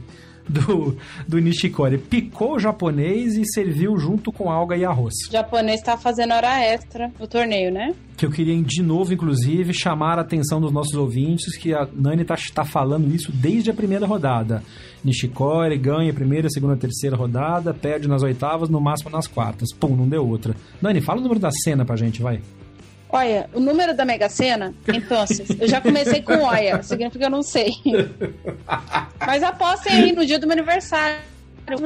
[0.50, 1.98] do, do Nishikori.
[1.98, 5.14] Picou o japonês e serviu junto com alga e arroz.
[5.28, 7.94] O japonês tá fazendo hora extra no torneio, né?
[8.16, 12.24] Que eu queria, de novo, inclusive, chamar a atenção dos nossos ouvintes que a Nani
[12.24, 14.62] tá, tá falando isso desde a primeira rodada.
[15.02, 19.72] Nishikori ganha a primeira, segunda, terceira rodada, perde nas oitavas, no máximo nas quartas.
[19.72, 20.54] Pum, não deu outra.
[20.82, 22.40] Nani, fala o número da cena pra gente, vai.
[23.12, 25.24] Olha, o número da Mega Sena, então,
[25.58, 27.72] eu já comecei com olha, significa que eu não sei.
[29.26, 31.18] Mas apostem aí no dia do meu aniversário,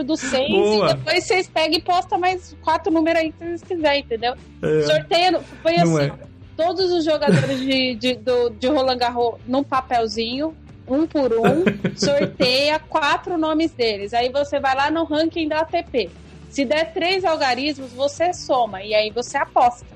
[0.04, 4.00] do 6, e depois vocês pegam e postam mais quatro números aí que vocês quiserem,
[4.00, 4.34] entendeu?
[4.62, 4.82] É.
[4.82, 6.12] Sorteio, foi assim, é.
[6.56, 10.54] todos os jogadores de, de, do, de Roland Garros num papelzinho,
[10.86, 11.64] um por um,
[11.96, 14.14] sorteia quatro nomes deles.
[14.14, 16.10] Aí você vai lá no ranking da ATP.
[16.50, 19.93] Se der três algarismos, você soma e aí você aposta.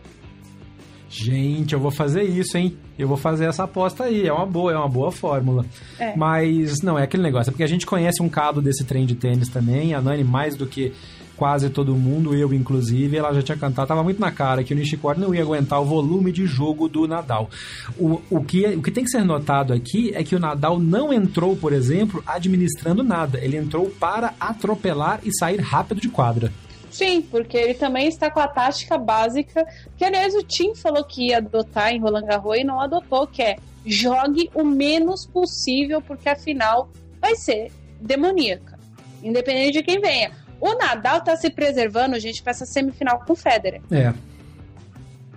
[1.09, 2.77] Gente, eu vou fazer isso, hein?
[2.99, 4.27] Eu vou fazer essa aposta aí.
[4.27, 5.65] É uma boa, é uma boa fórmula.
[5.99, 6.15] É.
[6.17, 9.15] Mas não é aquele negócio, é porque a gente conhece um cado desse trem de
[9.15, 9.95] tênis também.
[9.95, 10.93] A Nani, mais do que
[11.39, 14.77] quase todo mundo, eu inclusive, ela já tinha cantado, tava muito na cara que o
[14.77, 17.49] Nishikori não ia aguentar o volume de jogo do Nadal.
[17.97, 21.13] O, o, que, o que tem que ser notado aqui é que o Nadal não
[21.13, 23.39] entrou, por exemplo, administrando nada.
[23.39, 26.53] Ele entrou para atropelar e sair rápido de quadra.
[26.91, 31.29] Sim, porque ele também está com a tática básica, que aliás o Tim falou que
[31.29, 36.29] ia adotar em Roland Garros e não adotou, que é jogue o menos possível, porque
[36.29, 37.71] afinal vai ser
[38.01, 38.79] demoníaca,
[39.23, 40.33] independente de quem venha.
[40.61, 43.81] O Nadal tá se preservando, gente, para essa semifinal com o Federer.
[43.91, 44.13] É.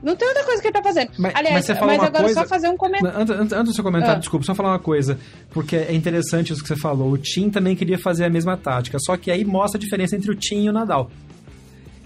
[0.01, 1.11] Não tem outra coisa que ele tá fazendo.
[1.17, 2.41] Mas, Aliás, mas, mas agora coisa...
[2.41, 3.19] só fazer um comentário.
[3.19, 4.19] Antes, antes, antes do seu comentário, ah.
[4.19, 5.19] desculpa, só falar uma coisa.
[5.51, 7.11] Porque é interessante isso que você falou.
[7.11, 8.97] O Tim também queria fazer a mesma tática.
[8.99, 11.11] Só que aí mostra a diferença entre o Tim e o Nadal.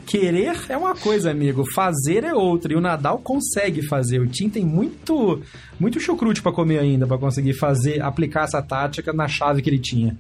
[0.05, 1.65] Querer é uma coisa, amigo.
[1.73, 2.71] Fazer é outra.
[2.71, 4.19] E o Nadal consegue fazer.
[4.19, 5.41] O Tim tem muito,
[5.79, 9.79] muito chucrute para comer ainda, para conseguir fazer, aplicar essa tática na chave que ele
[9.79, 10.17] tinha.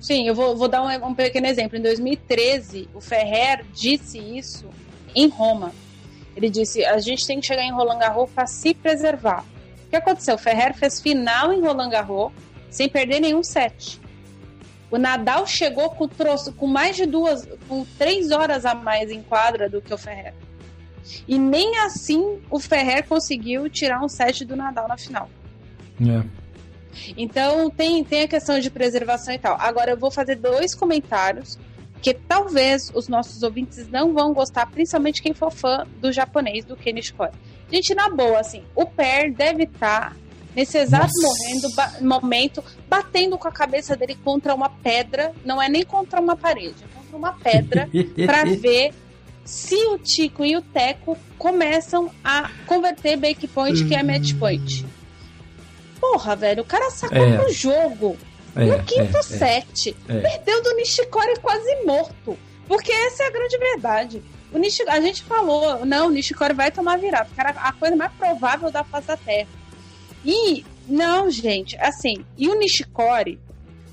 [0.00, 1.78] Sim, eu vou, vou dar um, um pequeno exemplo.
[1.78, 4.66] Em 2013, o Ferrer disse isso
[5.14, 5.72] em Roma.
[6.36, 9.44] Ele disse: a gente tem que chegar em Roland Garros para se preservar.
[9.86, 10.36] O que aconteceu?
[10.36, 12.32] O Ferrer fez final em Roland Garros
[12.70, 14.00] sem perder nenhum set.
[14.90, 19.22] O Nadal chegou com, trouxe, com mais de duas, com três horas a mais em
[19.22, 20.34] quadra do que o Ferrer.
[21.26, 25.30] E nem assim o Ferrer conseguiu tirar um set do Nadal na final.
[26.00, 26.24] É.
[27.16, 29.56] Então tem, tem a questão de preservação e tal.
[29.60, 31.58] Agora eu vou fazer dois comentários
[32.02, 36.76] que talvez os nossos ouvintes não vão gostar, principalmente quem for fã do japonês, do
[36.76, 37.32] Kenny Shikori.
[37.70, 40.16] Gente, na boa, assim, o Per deve estar tá
[40.54, 45.68] nesse exato morrendo, ba momento, batendo com a cabeça dele contra uma pedra, não é
[45.68, 47.88] nem contra uma parede, é contra uma pedra
[48.26, 48.92] para ver
[49.44, 54.86] se o Tico e o Teco começam a converter break point, que é match point.
[56.00, 57.36] Porra, velho, o cara sacou É.
[57.36, 58.16] no jogo.
[58.56, 59.22] É, no quinto é, é.
[59.22, 59.96] set.
[60.08, 60.20] É.
[60.20, 62.36] Perdeu do Nishikori quase morto.
[62.66, 64.22] Porque essa é a grande verdade.
[64.52, 67.94] O Nishi, a gente falou, não, o Nishikori vai tomar virada, porque era a coisa
[67.94, 69.48] mais provável da face da Terra.
[70.24, 73.38] E, não, gente, assim, e o Nishikori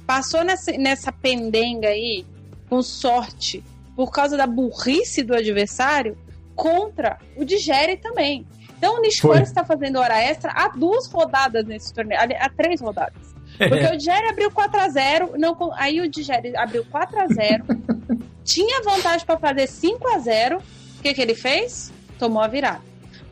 [0.05, 2.25] passou nessa, nessa pendenga aí,
[2.69, 3.63] com sorte,
[3.95, 6.17] por causa da burrice do adversário,
[6.55, 8.45] contra o Digere também.
[8.77, 9.43] Então o Nishikori Foi.
[9.43, 13.35] está fazendo hora extra há duas rodadas nesse torneio, há três rodadas.
[13.57, 13.93] Porque É.
[13.93, 17.63] o Digere abriu 4x0, não, aí o Digere abriu 4x0,
[18.43, 21.91] tinha vantagem para fazer 5x0, o que, que ele fez?
[22.19, 22.81] Tomou a virada.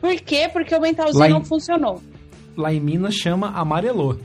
[0.00, 0.48] Por quê?
[0.52, 2.02] Porque o mentalzinho em- não funcionou.
[2.56, 4.16] Lá em Minas chama amarelô.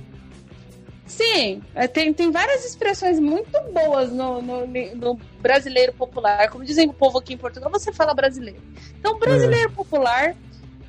[1.06, 4.65] Sim, é, tem, tem várias expressões muito boas no, no,
[4.96, 6.50] no brasileiro popular.
[6.50, 8.62] Como dizem o povo aqui em Portugal, você fala brasileiro.
[8.98, 10.34] Então, brasileiro popular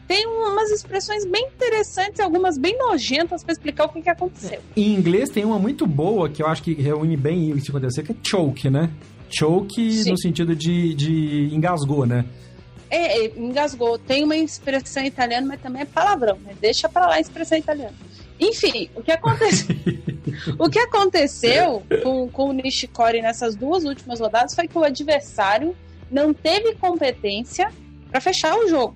[0.07, 4.61] tem umas expressões bem interessantes, algumas bem nojentas para explicar o que, que aconteceu.
[4.77, 8.05] Em inglês tem uma muito boa que eu acho que reúne bem isso que aconteceu,
[8.05, 8.91] que é choke, né?
[9.29, 10.11] Choke Sim.
[10.11, 12.27] no sentido de, de engasgou, né?
[12.93, 13.99] É, é, engasgou.
[13.99, 16.55] Tem uma expressão italiana, mas também é palavrão, né?
[16.61, 17.95] Deixa pra lá a expressão italiana.
[18.39, 19.75] Enfim, o que aconteceu,
[20.61, 25.75] o que aconteceu com, com o Nishikori nessas duas últimas rodadas foi que o adversário
[26.11, 27.73] não teve competência
[28.11, 28.95] para fechar o jogo.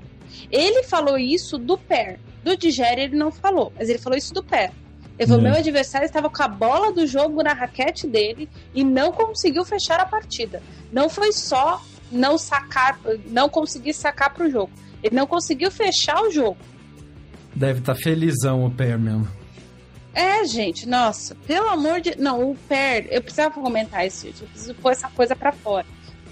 [0.50, 2.18] Ele falou isso do pé.
[2.44, 4.72] Do Digere ele não falou, mas ele falou isso do pé.
[5.18, 5.48] Ele falou: É.
[5.48, 9.98] meu adversário estava com a bola do jogo na raquete dele e não conseguiu fechar
[10.00, 10.62] a partida.
[10.92, 14.70] Não foi só não sacar, não conseguir sacar pro jogo.
[15.02, 16.56] Ele não conseguiu fechar o jogo.
[17.54, 19.28] Deve estar felizão o pé mesmo.
[20.12, 22.16] É, gente, nossa, pelo amor de.
[22.18, 24.42] Não, o Per, eu precisava comentar isso, gente.
[24.42, 25.86] Eu preciso pôr essa coisa pra fora.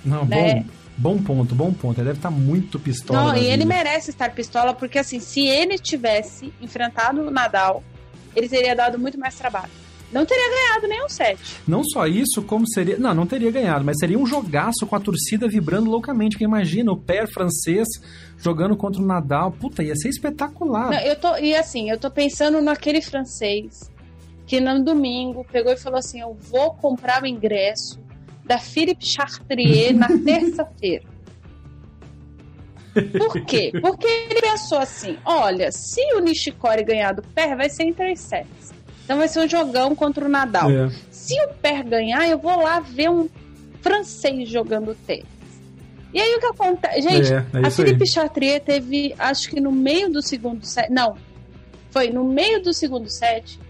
[0.04, 0.64] Não, Né?
[0.96, 1.98] bom, bom ponto, bom ponto.
[1.98, 3.32] Ele deve estar muito pistola.
[3.32, 3.74] Não, e ele vida.
[3.74, 7.84] merece estar pistola, porque assim, se ele tivesse enfrentado o Nadal,
[8.34, 9.70] ele teria dado muito mais trabalho.
[10.14, 11.40] Não teria ganhado nenhum set.
[11.66, 12.96] Não só isso, como seria.
[12.96, 16.36] Não, não teria ganhado, mas seria um jogaço com a torcida vibrando loucamente.
[16.36, 17.88] Porque imagina o pé francês
[18.38, 19.50] jogando contra o Nadal.
[19.50, 20.90] Puta, ia ser espetacular.
[20.90, 23.90] Não, eu tô, e assim, eu tô pensando naquele francês
[24.46, 27.98] que no domingo pegou e falou assim: Eu vou comprar o ingresso
[28.44, 31.12] da Philippe Chartrier na terça-feira.
[33.18, 33.72] Por quê?
[33.80, 38.20] Porque ele pensou assim: olha, se o Nishikori ganhar do Per, vai ser em três
[38.20, 38.72] sets.
[39.04, 40.70] Então vai ser um jogão contra o Nadal.
[40.70, 40.90] É.
[41.10, 43.28] Se o Per ganhar, eu vou lá ver um
[43.82, 45.26] francês jogando tênis.
[46.12, 47.02] E aí o que acontece?
[47.02, 48.06] Gente, É, é a isso aí.
[48.06, 50.90] Chatrier teve, acho que no meio do segundo set.
[50.90, 51.16] Não,
[51.90, 53.60] foi no meio do segundo set.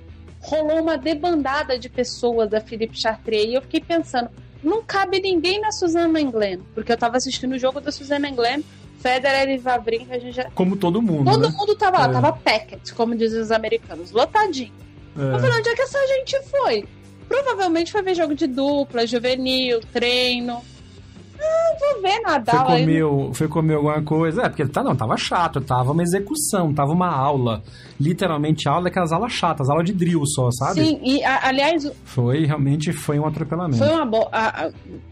[0.40, 4.28] Rolou uma debandada de pessoas da Philippe Chartrier e eu fiquei pensando,
[4.62, 8.62] não cabe ninguém na Suzana Englen, porque eu tava assistindo o jogo da Suzana Englen,
[8.98, 10.50] Federer e Vavrinka, a gente já...
[10.50, 11.30] Como todo mundo.
[11.30, 11.54] Todo né?
[11.58, 12.12] mundo tava lá, É.
[12.12, 14.72] tava packet, como dizem os americanos, lotadinho.
[15.16, 15.38] Eu É.
[15.38, 16.84] falei, onde é que essa gente foi?
[17.28, 20.60] Provavelmente foi ver jogo de dupla, juvenil, treino.
[21.40, 22.80] Ah, vou ver Foi Nadal aí.
[22.84, 24.42] comer, o- foi comer alguma coisa.
[24.42, 27.62] É, porque tá, não, tava chato, tava uma execução, tava uma aula.
[28.00, 30.82] Literalmente aula daquelas aulas chatas, aula de drill só, sabe?
[30.84, 33.78] Sim, e a- aliás, Foi, realmente foi um atropelamento.
[33.78, 34.30] foi uma boa.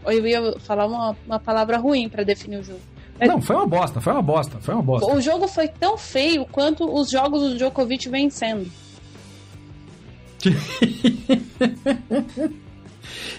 [0.05, 2.79] Eu ia falar uma, uma palavra ruim pra definir o jogo.
[3.19, 5.13] Mas Não, foi uma bosta, foi uma bosta, foi uma bosta.
[5.13, 8.65] o jogo foi tão feio quanto os jogos do Djokovic vêm sendo.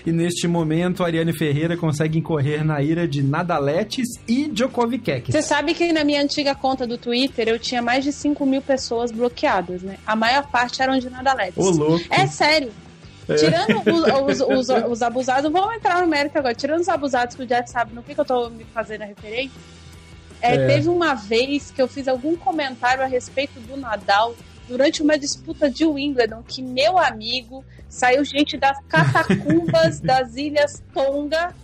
[0.06, 5.32] E neste momento, a Ariane Ferreira consegue incorrer na ira de Nadaletes e Djokovic.
[5.32, 8.60] Você sabe que na minha antiga conta do Twitter eu tinha mais de 5 mil
[8.60, 9.96] pessoas bloqueadas, né?
[10.06, 11.56] A maior parte eram de Nadaletes.
[11.56, 12.04] Ô, louco.
[12.10, 12.70] É sério.
[13.26, 16.54] Tirando os, os, os, os abusados, vamos entrar no mérito agora.
[16.54, 19.06] Tirando os abusados que o Jeff sabe no que, que eu tô me fazendo a
[19.06, 19.58] referência.
[20.42, 20.66] É, É.
[20.66, 24.34] Teve uma vez que eu fiz algum comentário a respeito do Nadal
[24.68, 31.54] durante uma disputa de Wimbledon que meu amigo saiu gente das catacumbas das Ilhas Tonga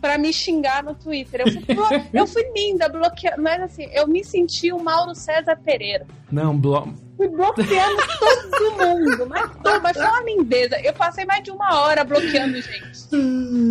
[0.00, 1.42] pra me xingar no Twitter.
[1.42, 1.64] Eu fui,
[2.12, 3.40] eu fui linda, bloqueada.
[3.40, 6.04] Mas assim, eu me senti o Mauro César Pereira.
[6.30, 6.92] Não, blo...
[7.16, 10.80] Fui bloqueando todo mundo, mas, todo, mas foi uma lindeza.
[10.80, 13.14] Eu passei mais de uma hora bloqueando gente.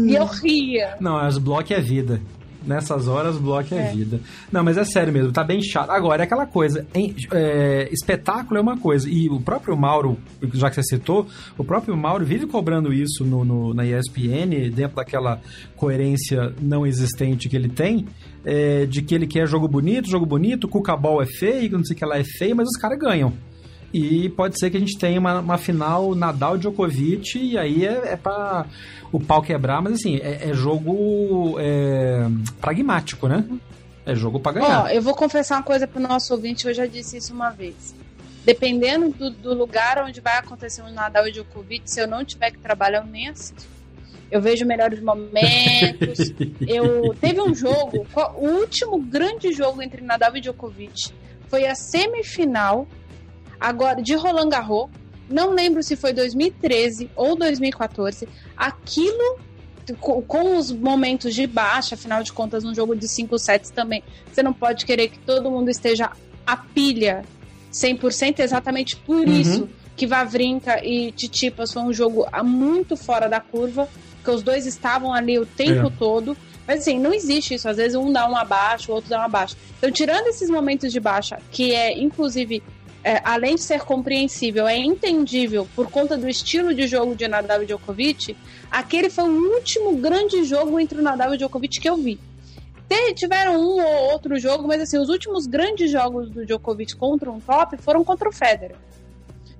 [0.07, 0.95] E eu ria.
[1.01, 2.21] não, as bloco é vida.
[2.65, 3.91] Nessas horas, bloco é, É.
[3.91, 4.19] vida.
[4.51, 5.89] Não, mas é sério mesmo, tá bem chato.
[5.89, 6.85] Agora, é aquela coisa,
[7.31, 10.17] é, espetáculo é uma coisa, e o próprio Mauro,
[10.53, 11.25] já que você citou,
[11.57, 15.41] o próprio Mauro vive cobrando isso no, no- na ESPN, dentro daquela
[15.75, 18.05] coerência não existente que ele tem,
[18.45, 21.95] é, de que ele quer jogo bonito, jogo bonito, cuca ball é feio, não sei
[21.95, 23.33] o que lá é feio, mas os caras ganham.
[23.93, 28.13] E pode ser que a gente tenha uma, uma final Nadal Djokovic, e aí é,
[28.13, 28.65] é para
[29.11, 32.27] o pau quebrar, mas assim, é, é jogo é,
[32.61, 33.45] pragmático, né?
[34.05, 34.83] É jogo para ganhar.
[34.83, 37.93] Ó, eu vou confessar uma coisa pro nosso ouvinte, eu já disse isso uma vez.
[38.43, 42.51] Dependendo do, do lugar onde vai acontecer o Nadal e Djokovic, se eu não tiver
[42.51, 43.69] que trabalhar, eu nem assisto.
[44.31, 46.33] Eu vejo melhores momentos.
[46.65, 51.11] eu teve um jogo, o último grande jogo entre Nadal e Djokovic
[51.49, 52.87] foi a semifinal
[53.61, 54.89] agora de Roland Garros.
[55.29, 58.27] Não lembro se foi 2013 ou 2014.
[58.57, 59.39] Aquilo
[59.97, 64.41] com os momentos de baixa, afinal de contas, num jogo de 5 sets também, você
[64.41, 66.11] não pode querer que todo mundo esteja
[66.45, 67.23] a pilha
[67.73, 69.33] 100%, exatamente por uhum.
[69.33, 74.65] isso que Vavrinka e Titipas foi um jogo muito fora da curva, porque os dois
[74.65, 75.91] estavam ali o tempo é.
[75.97, 76.37] todo.
[76.67, 77.67] Mas assim, não existe isso.
[77.67, 79.57] Às vezes um dá um abaixo, o outro dá um abaixo.
[79.77, 82.63] Então, tirando esses momentos de baixa, que é inclusive
[83.03, 87.63] é, além de ser compreensível, é entendível por conta do estilo de jogo de Nadal
[87.63, 88.35] e Djokovic,
[88.69, 92.19] aquele foi o último grande jogo entre o Nadal e o Djokovic que eu vi.
[93.15, 97.39] Tiveram um ou outro jogo, mas assim, os últimos grandes jogos do Djokovic contra um
[97.39, 98.75] top foram contra o Federer.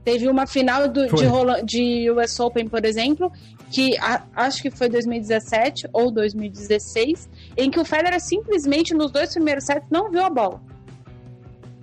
[0.03, 3.31] Teve uma final do, de, Roland, de US Open, por exemplo,
[3.71, 9.31] que a, acho que foi 2017 ou 2016, em que o Federer simplesmente nos dois
[9.33, 10.61] primeiros sets não viu a bola.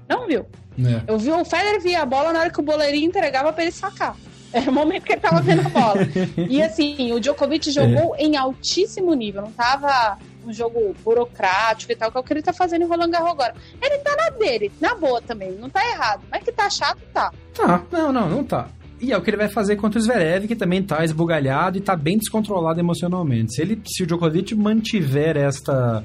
[0.08, 0.44] Não viu.
[0.78, 1.10] É.
[1.10, 3.72] Eu vi o Federer via a bola na hora que o boleirinho entregava para ele
[3.72, 4.16] sacar.
[4.52, 6.00] Era o momento que ele tava vendo a bola.
[6.48, 8.22] e assim, o Djokovic jogou é.
[8.22, 12.42] em altíssimo nível, não tava um jogo burocrático e tal, que é o que ele
[12.42, 13.54] tá fazendo em Roland Garros agora.
[13.82, 16.22] Ele tá na dele, na boa também, não tá errado.
[16.30, 17.30] Mas que tá chato, tá.
[17.54, 18.68] Tá, não, não, não tá.
[19.00, 21.80] E é o que ele vai fazer contra o Zverev, que também tá esbugalhado e
[21.80, 23.54] tá bem descontrolado emocionalmente.
[23.54, 26.02] Se, ele, se o Djokovic mantiver esta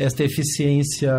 [0.00, 1.12] esta eficiência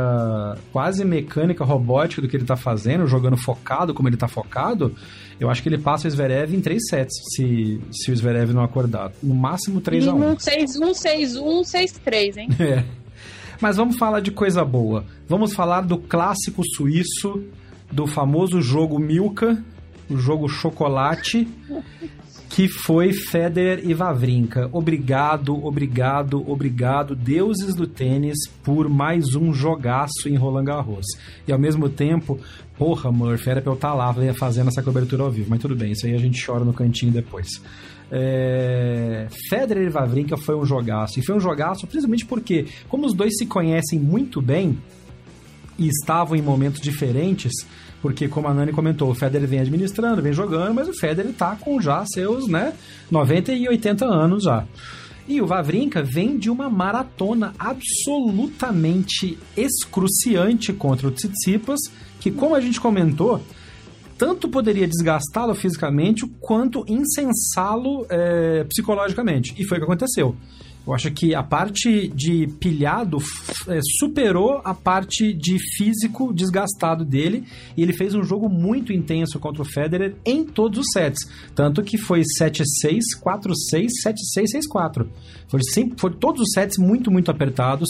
[0.72, 4.96] quase mecânica, robótica do que ele está fazendo, jogando focado como ele está focado,
[5.40, 8.64] eu acho que ele passa o Zverev em três sets, se, se o Zverev não
[8.64, 9.12] acordar.
[9.22, 12.50] No máximo 3 a 1 1 6-1, 6-1, 6-3, hein?
[12.60, 12.84] É.
[13.62, 15.06] Mas vamos falar de coisa boa.
[15.28, 17.44] Vamos falar do clássico suíço,
[17.92, 19.64] do famoso jogo Milka,
[20.10, 21.48] o jogo chocolate
[22.52, 24.70] que foi Federer e Vavrinka.
[24.74, 31.06] Obrigado, obrigado, obrigado, deuses do tênis, por mais um jogaço em Roland Garros.
[31.48, 32.38] E ao mesmo tempo,
[32.78, 35.78] porra, Murphy, era pra eu estar tá lá fazendo essa cobertura ao vivo, mas tudo
[35.78, 37.48] bem, isso aí a gente chora no cantinho depois.
[38.12, 39.28] É...
[39.50, 43.38] Federer e Vavrinka foi um jogaço, e foi um jogaço principalmente porque, como os dois
[43.38, 44.78] se conhecem muito bem
[45.80, 47.54] e estavam em momentos diferentes,
[48.02, 51.56] porque, como a Nani comentou, o Federer vem administrando, vem jogando, mas o Federer tá
[51.56, 52.74] com já seus, né,
[53.10, 54.66] 90 e 80 anos já.
[55.28, 61.80] E o Vavrinka vem de uma maratona absolutamente excruciante contra o Tsitsipas,
[62.20, 63.42] que, como a gente comentou,
[64.18, 69.54] tanto poderia desgastá-lo fisicamente quanto insensá-lo é, psicologicamente.
[69.58, 70.36] E foi o que aconteceu.
[70.86, 73.18] Eu acho que a parte de pilhado
[73.68, 77.44] é, superou a parte de físico desgastado dele
[77.78, 81.30] e ele fez um jogo muito intenso contra o Federer em todos os sets.
[81.54, 82.64] Tanto que foi 7-6,
[83.24, 85.08] 4-6, 7-6, 6-4.
[85.48, 85.60] Foi,
[85.98, 87.90] foi todos os sets muito, muito apertados.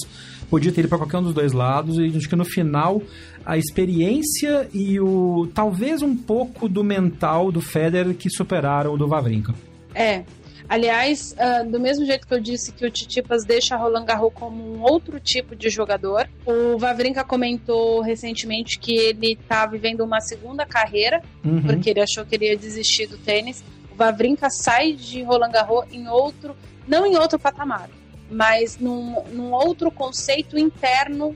[0.49, 3.01] Podia ter ido para qualquer um dos dois lados e acho que no final
[3.45, 9.07] a experiência e o talvez um pouco do mental do Federer que superaram o do
[9.07, 9.55] Wawrinka.
[9.95, 10.23] É,
[10.67, 14.75] Aliás, uh, do mesmo jeito que eu disse que o Titipas deixa Roland Garros como
[14.75, 20.65] um outro tipo de jogador, o Vavrinka comentou recentemente que ele está vivendo uma segunda
[20.65, 21.61] carreira, uhum.
[21.61, 23.63] porque ele achou que ele ia desistir do tênis.
[23.91, 26.55] O Vavrinka sai de Roland Garros em outro,
[26.87, 27.89] não em outro patamar,
[28.29, 31.35] mas num, num outro conceito interno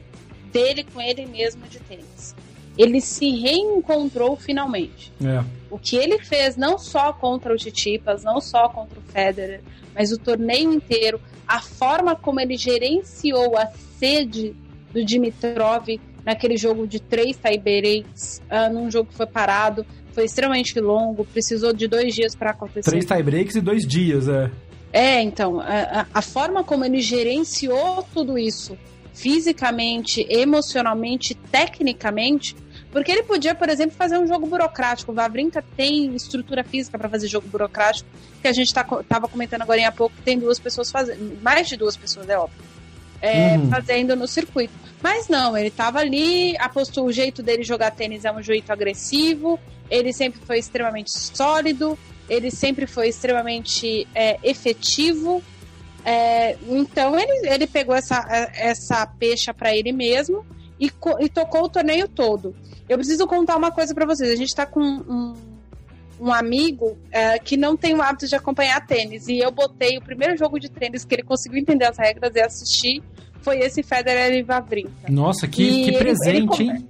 [0.51, 2.35] dele com ele mesmo de tênis
[2.77, 5.11] ele se reencontrou finalmente.
[5.23, 5.43] É.
[5.69, 9.61] O que ele fez não só contra o Titipas, não só contra o Federer,
[9.93, 13.67] mas o torneio inteiro, a forma como ele gerenciou a
[13.97, 14.55] sede
[14.93, 15.87] do Dimitrov
[16.25, 21.73] naquele jogo de três tie-breaks, uh, num jogo que foi parado, foi extremamente longo, precisou
[21.73, 22.89] de dois dias para acontecer.
[22.89, 24.49] Três tie-breaks e dois dias, é.
[24.91, 28.77] É, então, a, a forma como ele gerenciou tudo isso,
[29.13, 32.55] fisicamente, emocionalmente, tecnicamente,
[32.95, 35.11] porque ele podia, por exemplo, fazer um jogo burocrático.
[35.11, 38.09] O Vavrinka tem estrutura física para fazer jogo burocrático,
[38.41, 41.75] que a gente tá, tava comentando agora há pouco, tem duas pessoas fazendo, mais de
[41.75, 42.63] duas pessoas, é óbvio,
[43.21, 43.69] é, uhum.
[43.69, 44.73] fazendo no circuito.
[45.03, 49.59] Mas não, ele tava ali, apostou o jeito dele jogar tênis é um jeito agressivo,
[49.91, 55.43] ele sempre foi extremamente sólido, ele sempre foi extremamente é, efetivo.
[56.05, 58.25] É, então ele, ele pegou essa,
[58.55, 60.45] essa pecha para ele mesmo
[60.79, 60.89] e,
[61.19, 62.55] e tocou o torneio todo.
[62.87, 64.29] Eu preciso contar uma coisa para vocês.
[64.31, 65.33] A gente tá com um,
[66.19, 69.27] um amigo é, que não tem o hábito de acompanhar tênis.
[69.27, 72.41] E eu botei o primeiro jogo de tênis que ele conseguiu entender as regras e
[72.41, 73.03] assistir
[73.45, 74.89] foi esse Federer e Vavrinka.
[75.07, 76.87] Nossa, que, que ele, presente, ele, hein?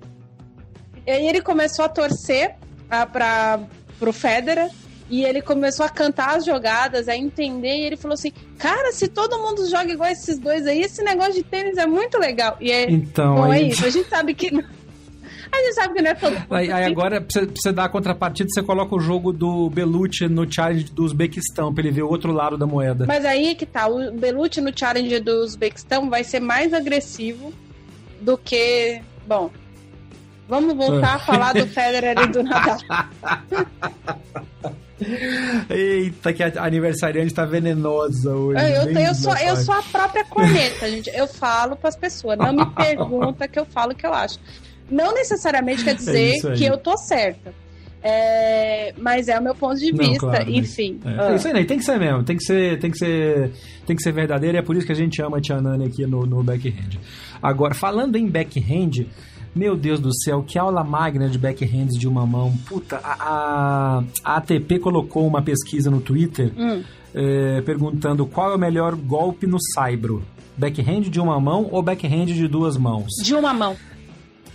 [1.06, 3.60] E aí ele começou a torcer uh, para
[4.00, 4.72] pro Federer
[5.10, 9.10] e ele começou a cantar as jogadas, a entender, e ele falou assim: Cara, se
[9.10, 12.56] todo mundo joga igual esses dois aí, esse negócio de tênis é muito legal.
[12.62, 13.64] E é, então, bom, aí...
[13.64, 14.52] é isso, a gente sabe que.
[15.52, 16.46] A gente sabe que não é todo mundo.
[16.50, 19.70] Aí, aí agora, pra você, pra você, dar a contrapartida, você coloca o jogo do
[19.70, 23.06] Belucci no challenge do Uzbequistão, pra ele ver o outro lado da moeda.
[23.08, 27.54] Mas aí que tá, o Belucci no challenge do Uzbequistão vai ser mais agressivo
[28.22, 29.02] do que.
[29.28, 29.50] Bom,
[30.48, 32.78] vamos voltar a falar do Federer e do Nadal.
[35.70, 38.62] Eita, que a aniversariante tá venenosa hoje.
[38.62, 41.10] Eu, eu, eu sou, eu sou a própria corneta, gente.
[41.14, 44.40] Eu falo pras pessoas, não me pergunta que eu falo o que eu acho.
[44.90, 47.54] Não necessariamente quer dizer é que eu tô certa.
[48.08, 51.00] É, mas é o meu ponto de vista, não, claro, enfim.
[51.04, 51.10] É.
[51.10, 51.32] Ah.
[51.32, 51.36] é.
[51.38, 53.52] isso aí, tem que ser mesmo, tem que ser, tem que ser,
[53.84, 55.86] tem que ser verdadeiro, e é por isso que a gente ama a Tia Nani
[55.86, 57.00] aqui no, no backhand.
[57.42, 59.08] Agora, falando em backhand,
[59.56, 62.54] meu Deus do céu, que aula magna de backhands de uma mão.
[62.68, 66.84] Puta, a, a, a ATP colocou uma pesquisa no Twitter hum.
[67.14, 70.24] é, perguntando qual é o melhor golpe no saibro.
[70.58, 73.08] Backhand de uma mão ou backhand de duas mãos?
[73.24, 73.76] De uma mão.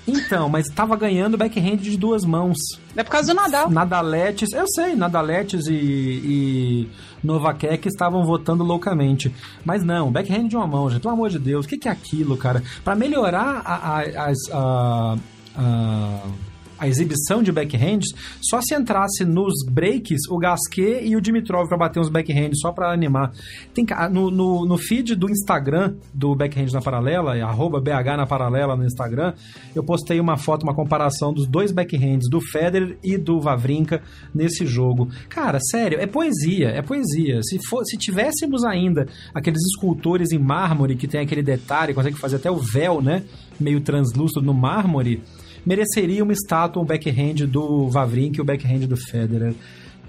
[0.06, 2.58] Então, mas estava ganhando backhand de duas mãos.
[2.96, 3.70] É por causa do Nadal.
[3.70, 6.88] Nadaletes, eu sei, Nadaletes e, e
[7.22, 9.32] Novakek estavam votando loucamente.
[9.64, 11.92] Mas não, backhand de uma mão, gente, pelo amor de Deus, o que, que é
[11.92, 12.62] aquilo, cara?
[12.84, 15.16] Para melhorar a, a, a,
[15.56, 16.22] a
[16.80, 18.08] a exibição de backhands,
[18.40, 22.72] só se entrasse nos breaks o Gasquet e o Dimitrov para bater uns backhands, só
[22.72, 23.32] para animar.
[23.74, 28.74] Tem, no, no, no, feed do Instagram do Backhand na Paralela, arroba BH na Paralela
[28.74, 29.34] no Instagram,
[29.74, 34.02] eu postei uma foto, uma comparação dos dois backhands, do Federer e do Vavrinka
[34.34, 35.08] nesse jogo.
[35.28, 37.42] Cara, sério, é poesia, é poesia.
[37.42, 42.36] Se, for, se tivéssemos ainda aqueles escultores em mármore que tem aquele detalhe, consegue fazer
[42.36, 43.22] até o véu, né?
[43.58, 45.22] Meio translúcido no mármore,
[45.64, 49.54] mereceria uma estátua, um backhand do Vavrinka e o backhand do Federer.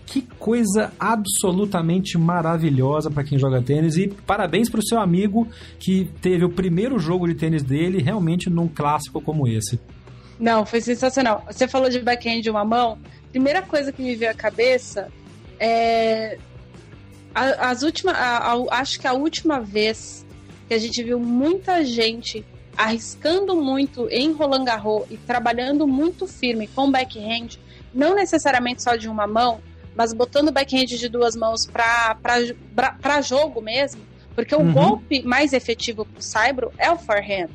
[0.05, 5.47] Que coisa absolutamente maravilhosa para quem joga tênis e parabéns para o seu amigo
[5.79, 9.79] que teve o primeiro jogo de tênis dele realmente num clássico como esse.
[10.39, 11.45] Não, foi sensacional.
[11.49, 12.97] Você falou de backhand de uma mão.
[13.31, 15.07] Primeira coisa que me veio à cabeça
[15.59, 16.37] é
[17.33, 18.17] as últimas,
[18.71, 20.25] acho que a última vez
[20.67, 22.45] que a gente viu muita gente
[22.77, 27.57] arriscando muito em Roland Garros e trabalhando muito firme com backhand,
[27.93, 29.59] não necessariamente só de uma mão,
[29.95, 34.01] mas botando backhand de duas mãos para jogo mesmo,
[34.35, 34.69] porque uhum.
[34.69, 37.49] o golpe mais efetivo para o Saibro é o forehand.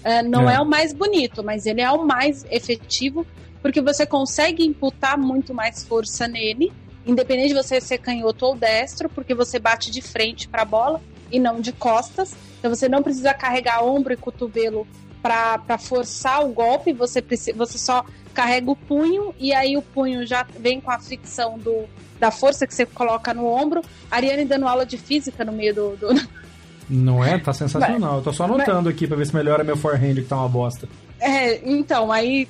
[0.00, 0.54] Uh, não é.
[0.54, 3.26] é o mais bonito, mas ele é o mais efetivo,
[3.60, 6.72] porque você consegue imputar muito mais força nele,
[7.04, 11.02] independente de você ser canhoto ou destro, porque você bate de frente para a bola
[11.30, 12.34] e não de costas.
[12.60, 14.86] Então você não precisa carregar ombro e cotovelo
[15.22, 20.26] para forçar o golpe, você, precisa, você só carrega o punho e aí o punho
[20.26, 21.86] já vem com a fricção do,
[22.18, 23.82] da força que você coloca no ombro.
[24.10, 25.96] A Ariane dando aula de física no meio do.
[25.96, 26.08] do...
[26.88, 27.38] Não é?
[27.38, 28.00] Tá sensacional.
[28.00, 28.94] Mas, Eu tô só anotando mas...
[28.94, 30.88] aqui pra ver se melhora meu forehand que tá uma bosta.
[31.20, 32.48] É, então, aí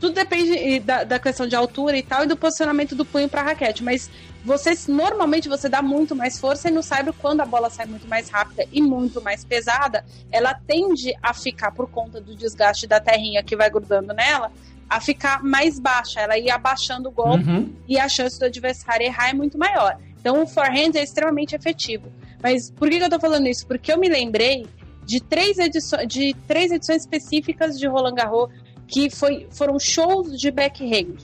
[0.00, 3.42] tudo depende da, da, questão de altura e tal e do posicionamento do punho para
[3.42, 4.10] raquete, mas
[4.44, 8.06] você normalmente você dá muito mais força e no saibro quando a bola sai muito
[8.06, 13.00] mais rápida e muito mais pesada, ela tende a ficar por conta do desgaste da
[13.00, 14.50] terrinha que vai grudando nela,
[14.88, 17.72] a ficar mais baixa, ela ia abaixando o golpe uhum.
[17.86, 19.98] e a chance do adversário errar é muito maior.
[20.20, 22.10] Então o forehand é extremamente efetivo.
[22.42, 23.66] Mas por que, que eu tô falando isso?
[23.66, 24.66] Porque eu me lembrei
[25.04, 28.50] de três edições, de três edições específicas de Roland Garros
[28.86, 31.16] que foi, foram shows de backhand.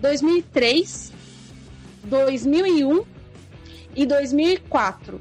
[0.00, 1.12] 2003,
[2.06, 3.04] 2001
[3.94, 5.20] e 2004.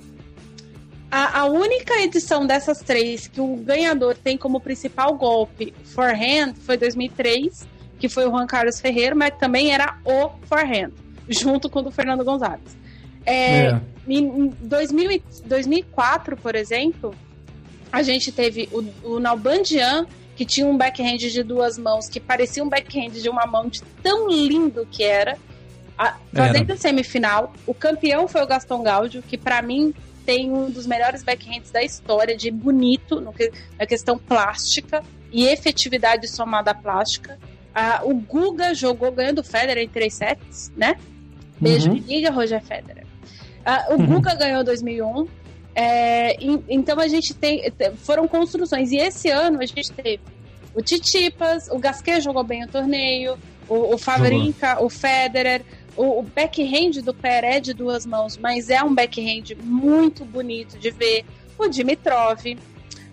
[1.10, 6.78] A, a, única edição dessas três que o ganhador tem como principal golpe forehand foi
[6.78, 7.68] 2003,
[8.00, 10.92] que foi o Juan Carlos Ferreira, mas também era o forehand,
[11.30, 12.78] junto com o do Fernando Gonzalez.
[13.26, 13.82] É, é.
[14.08, 17.16] Em 2000, 2004, por exemplo,
[17.92, 20.06] a gente teve o, o Nalbandian
[20.36, 23.82] que tinha um backhand de duas mãos, que parecia um backhand de uma mão de
[24.04, 25.38] tão lindo que era.
[25.98, 29.94] A, fazendo a semifinal, o campeão foi o Gaston Gaudio, que para mim
[30.26, 35.46] tem um dos melhores backhands da história, de bonito, no que, na questão plástica e
[35.46, 37.38] efetividade somada à plástica.
[37.74, 40.96] Ah, o Guga jogou ganhando o Federer em três sets, né?
[41.60, 41.96] Beijo, uhum.
[41.96, 43.06] liga, Roger Federer.
[43.66, 44.06] Ah, o uhum.
[44.06, 45.28] Guga ganhou 2001.
[45.76, 46.38] É,
[46.70, 47.62] então a gente tem.
[47.98, 48.92] Foram construções.
[48.92, 50.22] E esse ano a gente teve
[50.74, 53.38] o Titipas, o Gasquet jogou bem o torneio,
[53.68, 55.62] o, o Favrinka, o Federer.
[55.96, 60.78] O, o backhand do Pé é de duas mãos, mas é um backhand muito bonito
[60.78, 61.26] de ver.
[61.58, 62.58] O Dimitrov.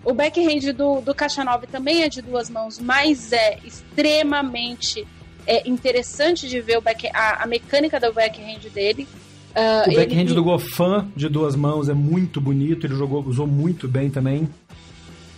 [0.03, 5.07] O backhand do, do Kachanov também é de duas mãos, mas é extremamente
[5.47, 9.07] é, interessante de ver o back, a, a mecânica do backhand dele.
[9.55, 10.33] Uh, o backhand ele...
[10.33, 14.49] do Goffin de duas mãos é muito bonito, ele jogou, usou muito bem também.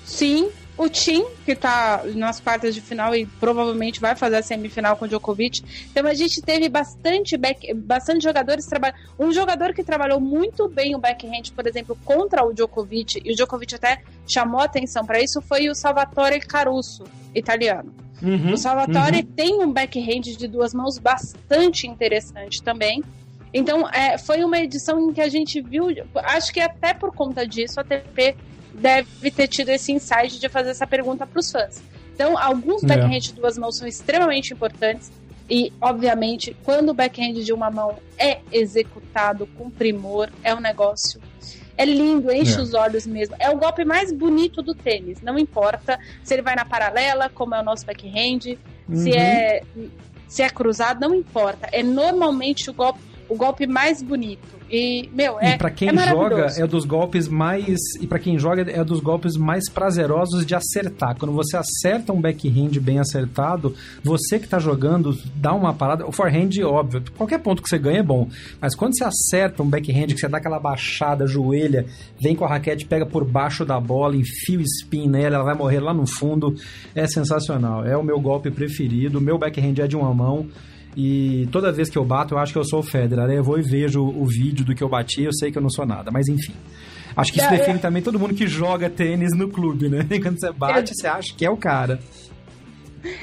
[0.03, 4.97] Sim, o Tim, que está nas quartas de final e provavelmente vai fazer a semifinal
[4.97, 5.63] com o Djokovic.
[5.89, 8.97] Então a gente teve bastante, back, bastante jogadores trabalhando.
[9.17, 13.35] Um jogador que trabalhou muito bem o backhand, por exemplo, contra o Djokovic, e o
[13.35, 17.93] Djokovic até chamou atenção para isso, foi o Salvatore Caruso, italiano.
[18.21, 19.33] Uhum, o Salvatore uhum.
[19.35, 23.03] tem um backhand de duas mãos bastante interessante também.
[23.53, 27.47] Então, é, foi uma edição em que a gente viu, acho que até por conta
[27.47, 28.35] disso, a ATP
[28.79, 31.81] deve ter tido esse insight de fazer essa pergunta para os fãs.
[32.13, 32.87] Então, alguns é.
[32.87, 35.11] backhand de duas mãos são extremamente importantes.
[35.49, 41.21] E, obviamente, quando o backhand de uma mão é executado com primor, é um negócio.
[41.77, 42.61] É lindo, enche é.
[42.61, 43.35] os olhos mesmo.
[43.37, 45.21] É o golpe mais bonito do tênis.
[45.21, 48.57] Não importa se ele vai na paralela, como é o nosso backhand,
[48.87, 48.95] uhum.
[48.95, 49.61] se é
[50.27, 51.69] se é cruzado, não importa.
[51.71, 52.99] É normalmente o golpe,
[53.29, 54.54] o golpe mais bonito.
[54.69, 55.53] E, meu, é.
[55.53, 57.77] E pra quem é joga, é dos golpes mais.
[58.01, 61.15] E para quem joga, é dos golpes mais prazerosos de acertar.
[61.17, 66.05] Quando você acerta um backhand bem acertado, você que tá jogando, dá uma parada.
[66.07, 68.27] O forehand, óbvio, qualquer ponto que você ganha é bom.
[68.59, 71.85] Mas quando você acerta um backhand, que você dá aquela baixada, joelha,
[72.19, 75.55] vem com a raquete, pega por baixo da bola, enfia o spin nela, ela vai
[75.55, 76.55] morrer lá no fundo,
[76.95, 77.85] é sensacional.
[77.85, 79.19] É o meu golpe preferido.
[79.19, 80.47] O meu backhand é de uma mão.
[80.95, 83.29] E toda vez que eu bato, eu acho que eu sou o Federer.
[83.29, 85.61] Aí eu vou e vejo o vídeo do que eu bati, eu sei que eu
[85.61, 86.09] não sou nada.
[86.11, 86.53] Mas enfim.
[87.15, 87.81] Acho que isso é, define é...
[87.81, 90.05] também todo mundo que joga tênis no clube, né?
[90.21, 90.93] Quando você bate, é...
[90.93, 91.99] você acha que é o cara.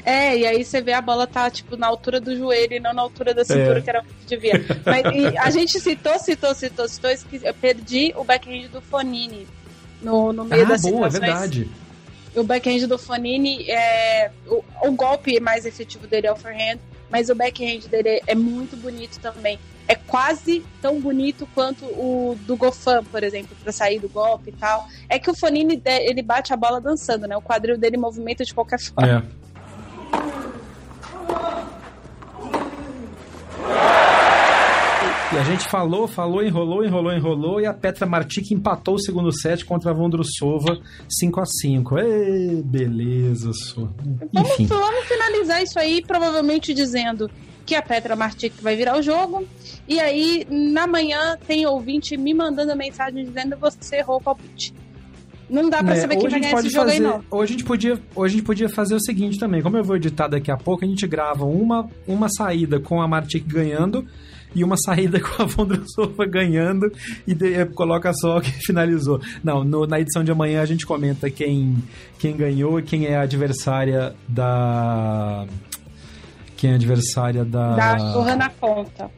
[0.05, 2.93] É, e aí você vê a bola tá, tipo, na altura do joelho e não
[2.93, 3.81] na altura da cintura, é.
[3.81, 4.53] que era o que devia.
[4.85, 7.11] Mas a gente citou, citou, citou, citou,
[7.43, 9.45] eu perdi o backhand do Fonini
[10.01, 11.15] no, no meio ah, das boa, é situações.
[11.15, 11.69] é verdade.
[12.35, 16.79] O backhand do Fonini, é, o, o golpe mais efetivo dele é o forehand,
[17.13, 19.59] mas o backhand dele é muito bonito também.
[19.87, 24.53] É quase tão bonito quanto o do Gofan, por exemplo, para sair do golpe e
[24.53, 24.87] tal.
[25.07, 27.37] É que o Fonini ele bate a bola dançando, né?
[27.37, 29.23] O quadril dele movimenta de qualquer forma.
[29.29, 29.42] É.
[35.33, 39.31] E a gente falou, falou, enrolou, enrolou, enrolou e a Petra Martic empatou o segundo
[39.31, 40.79] set contra a Vondrusova
[41.09, 43.49] 5 a 5 Ei, beleza.
[44.31, 44.67] Enfim.
[44.67, 47.31] Vamos, vamos finalizar isso aí, provavelmente dizendo
[47.65, 49.43] que a Petra Martic vai virar o jogo.
[49.87, 54.71] E aí, na manhã, tem ouvinte me mandando mensagem dizendo você errou o palpite.
[55.49, 57.23] Não dá pra é, saber quem vai ganhar esse jogo fazer, aí, não.
[57.31, 59.63] Hoje a, gente podia, hoje a gente podia fazer o seguinte também.
[59.63, 63.07] Como eu vou editar daqui a pouco, a gente grava uma, uma saída com a
[63.07, 64.07] Martic ganhando
[64.55, 66.91] e uma saída com a Vondrousova ganhando
[67.27, 69.19] e de, eh, coloca só que finalizou.
[69.43, 71.77] Não, no, na edição de amanhã a gente comenta quem,
[72.19, 75.45] quem ganhou e quem é a adversária da.
[76.57, 77.75] Quem é a adversária da.
[77.75, 79.11] Da Johanna Conta.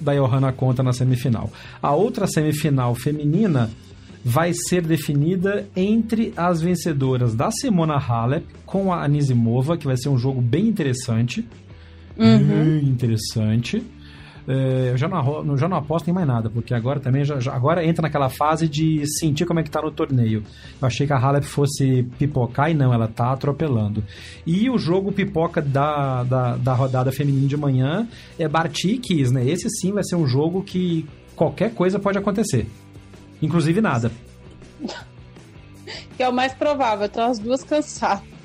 [0.00, 1.50] Da Johanna Conta na semifinal.
[1.82, 3.70] A outra semifinal feminina
[4.24, 10.08] vai ser definida entre as vencedoras da Simona Halep com a Anisimova, que vai ser
[10.08, 11.46] um jogo bem interessante.
[12.18, 12.38] Uhum.
[12.38, 13.82] Bem interessante.
[14.48, 17.84] É, eu já não, já não aposto em mais nada, porque agora também já, agora
[17.84, 20.42] entra naquela fase de sentir como é que tá no torneio.
[20.80, 24.02] Eu achei que a Halep fosse pipocar e não, ela tá atropelando.
[24.46, 29.44] E o jogo pipoca da, da, da rodada feminina de manhã é Bartikis, né?
[29.46, 32.66] Esse sim vai ser um jogo que qualquer coisa pode acontecer.
[33.42, 34.10] Inclusive nada.
[36.16, 38.39] que é o mais provável, estão as duas cansadas.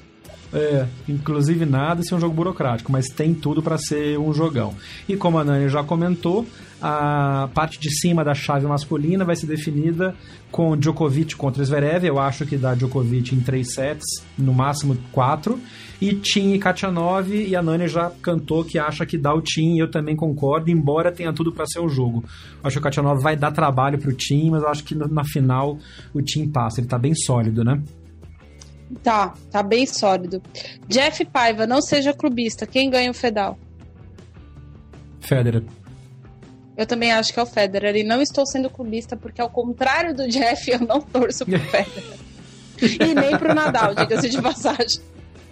[0.57, 4.73] É, inclusive nada se é um jogo burocrático, mas tem tudo para ser um jogão.
[5.07, 6.47] E como a Nani já comentou,
[6.81, 10.15] a parte de cima da chave masculina vai ser definida
[10.49, 12.05] com Djokovic contra Zverev.
[12.05, 14.05] Eu acho que dá Djokovic em três sets,
[14.37, 15.59] no máximo quatro.
[15.99, 19.77] E Tim e Kachanov, e a Nani já cantou que acha que dá o Tim,
[19.77, 22.23] eu também concordo, embora tenha tudo para ser o jogo.
[22.63, 25.77] Acho que o Kachanov vai dar trabalho pro Tim, mas acho que na final
[26.13, 27.81] o Tim passa, ele tá bem sólido, né?
[29.01, 30.41] Tá, tá bem sólido.
[30.87, 32.65] Jeff Paiva, não seja clubista.
[32.67, 33.57] Quem ganha o Fedal?
[35.19, 35.63] Federer.
[36.77, 37.95] Eu também acho que é o Federer.
[37.95, 42.19] E não estou sendo clubista, porque ao contrário do Jeff, eu não torço pro Federer.
[42.81, 45.01] e nem pro Nadal, diga-se de passagem.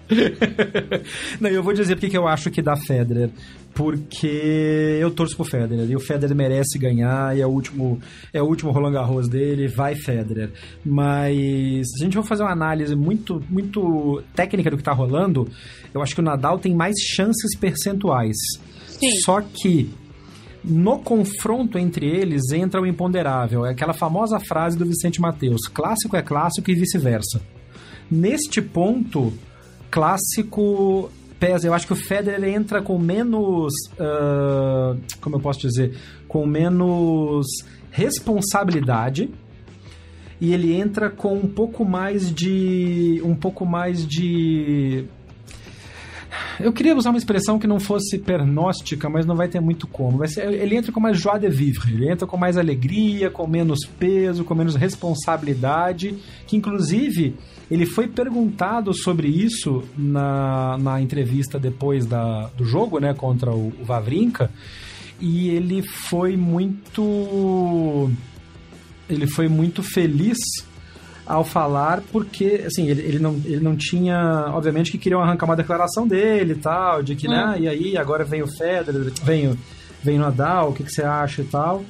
[1.40, 3.30] Não, eu vou dizer porque que eu acho que dá Federer.
[3.74, 5.90] Porque eu torço pro Federer.
[5.90, 7.36] E o Federer merece ganhar.
[7.36, 8.00] E é o último,
[8.32, 9.68] é o último Roland Garros dele.
[9.68, 10.52] Vai Federer.
[10.86, 11.36] Mas
[11.90, 15.48] se a gente for fazer uma análise muito, muito técnica do que tá rolando,
[15.94, 18.38] eu acho que o Nadal tem mais chances percentuais.
[18.88, 19.10] Sim.
[19.22, 19.90] Só que
[20.64, 23.66] no confronto entre eles entra o imponderável.
[23.66, 27.42] É aquela famosa frase do Vicente Mateus: clássico é clássico e vice-versa.
[28.10, 29.34] Neste ponto,
[29.94, 31.68] clássico pesa.
[31.68, 33.72] Eu acho que o Federer entra com menos.
[33.94, 35.96] Uh, como eu posso dizer?
[36.28, 37.46] Com menos
[37.92, 39.30] responsabilidade.
[40.42, 43.22] E ele entra com um pouco mais de.
[43.24, 45.06] Um pouco mais de.
[46.60, 50.18] Eu queria usar uma expressão que não fosse pernóstica, mas não vai ter muito como.
[50.18, 53.46] Vai ser, ele entra com mais joie de vivre, ele entra com mais alegria, com
[53.46, 56.16] menos peso, com menos responsabilidade,
[56.48, 57.36] que inclusive
[57.70, 63.74] ele foi perguntado sobre isso na, na entrevista depois da, do jogo, né, contra o,
[63.80, 64.52] o Vavrinka,
[65.20, 68.12] e ele foi muito
[69.10, 70.38] ele foi muito feliz
[71.26, 74.46] ao falar, porque, assim, ele, ele, não, ele não tinha.
[74.50, 78.24] Obviamente que queriam arrancar uma declaração dele e tal, de que, né, e aí agora
[78.26, 79.58] vem o Federer, vem o,
[80.04, 81.84] vem o Nadal, o que, que você acha e tal.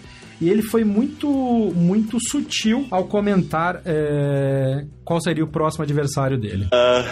[0.44, 1.30] E ele foi muito,
[1.74, 6.66] muito sutil ao comentar é, qual seria o próximo adversário dele.
[6.66, 7.08] Uh,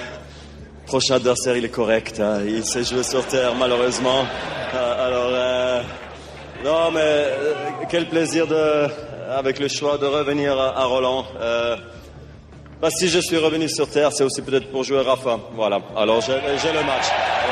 [0.85, 2.19] prochain adversaire, il est correct.
[2.19, 2.41] Hein.
[2.45, 4.23] Il s'est joué sur terre, malheureusement.
[4.23, 8.89] Uh, alors, uh, non, mais quel plaisir de,
[9.33, 11.25] avec le choix de revenir à, Roland.
[12.81, 15.39] Bah, si je suis revenu sur terre, c'est aussi peut-être pour jouer Rafa.
[15.53, 15.79] Voilà.
[15.95, 17.05] Alors j'ai le match.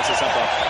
[0.03, 0.68] C'est sympa.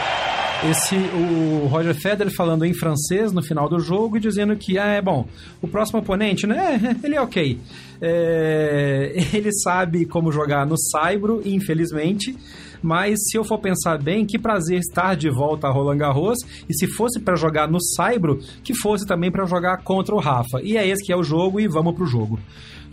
[0.61, 4.87] Esse, o Roger Federer falando em francês no final do jogo e dizendo que, ah,
[4.87, 5.25] é bom,
[5.61, 7.57] o próximo oponente, né, ele é ok.
[8.01, 12.35] É, ele sabe como jogar no Saibro, infelizmente,
[12.81, 16.73] mas se eu for pensar bem, que prazer estar de volta a Roland Garros, e
[16.73, 20.61] se fosse para jogar no Saibro, que fosse também para jogar contra o Rafa.
[20.61, 22.37] E é esse que é o jogo, e vamos pro jogo.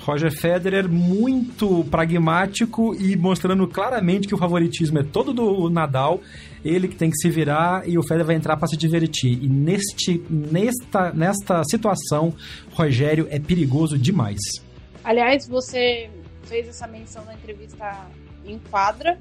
[0.00, 6.20] Roger Federer muito pragmático e mostrando claramente que o favoritismo é todo do Nadal,
[6.64, 9.42] ele que tem que se virar e o Federer vai entrar para se divertir.
[9.42, 12.34] E neste, nesta, nesta situação,
[12.72, 14.40] Rogério é perigoso demais.
[15.02, 16.10] Aliás, você
[16.44, 18.06] fez essa menção na entrevista
[18.44, 19.18] em quadra.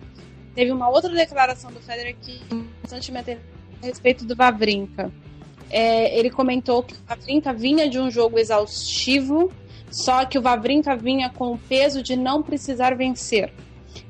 [0.53, 2.39] Teve uma outra declaração do Federer que
[2.81, 5.11] bastante me a respeito do Vavrinka.
[5.69, 9.51] É, ele comentou que o Vavrinka vinha de um jogo exaustivo
[9.95, 13.53] só que o Vavrinka vinha com o peso de não precisar vencer.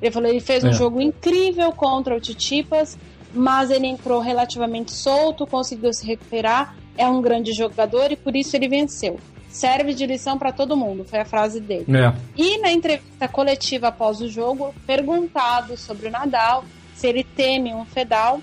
[0.02, 0.74] Ele falou ele fez um é.
[0.74, 2.98] jogo incrível contra o Titipas,
[3.32, 8.56] mas ele entrou relativamente solto, conseguiu se recuperar, é um grande jogador e por isso
[8.56, 9.20] ele venceu.
[9.48, 11.86] Serve de lição para todo mundo, foi a frase dele.
[11.96, 12.14] É.
[12.36, 16.66] E na entrevista coletiva após o jogo, perguntado sobre o Nadal,
[16.96, 18.42] se ele teme um Fedal,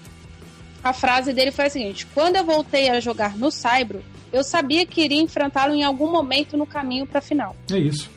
[0.85, 4.01] a frase dele foi a seguinte: Quando eu voltei a jogar no Saibro,
[4.33, 7.55] eu sabia que iria enfrentá-lo em algum momento no caminho para a final.
[7.71, 8.11] É isso.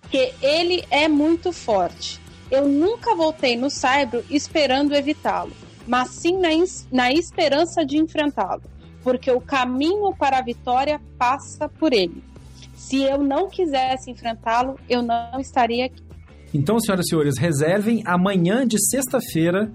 [0.00, 2.20] Porque ele é muito forte.
[2.50, 5.52] Eu nunca voltei no Saibro esperando evitá-lo,
[5.86, 6.48] mas sim na,
[6.90, 8.62] na esperança de enfrentá-lo,
[9.02, 12.22] porque o caminho para a vitória passa por ele.
[12.74, 16.02] Se eu não quisesse enfrentá-lo, eu não estaria aqui.
[16.54, 19.70] Então, senhoras e senhores, reservem amanhã de sexta-feira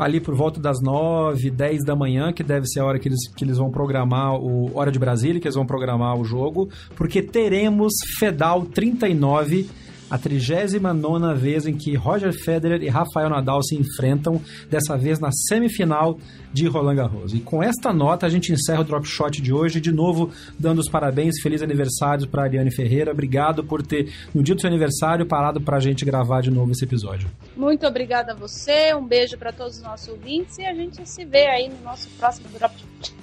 [0.00, 3.28] ali por volta das 9, 10 da manhã, que deve ser a hora que eles,
[3.36, 7.20] que eles vão programar o Hora de Brasília, que eles vão programar o jogo, porque
[7.20, 9.68] teremos Fedal 39
[10.10, 15.30] a 39 vez em que Roger Federer e Rafael Nadal se enfrentam, dessa vez na
[15.30, 16.18] semifinal
[16.52, 17.32] de Roland Garros.
[17.32, 20.80] E com esta nota a gente encerra o Drop Shot de hoje, de novo dando
[20.80, 23.12] os parabéns, feliz aniversário para Ariane Ferreira.
[23.12, 26.72] Obrigado por ter, no dia do seu aniversário, parado para a gente gravar de novo
[26.72, 27.30] esse episódio.
[27.56, 31.24] Muito obrigada a você, um beijo para todos os nossos ouvintes e a gente se
[31.24, 33.14] vê aí no nosso próximo Drop Shot.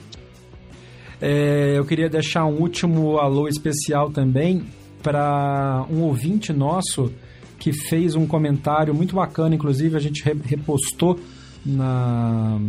[1.20, 4.68] É, eu queria deixar um último alô especial também
[5.08, 7.14] para um ouvinte nosso
[7.58, 11.18] que fez um comentário muito bacana, inclusive a gente repostou
[11.66, 12.60] na,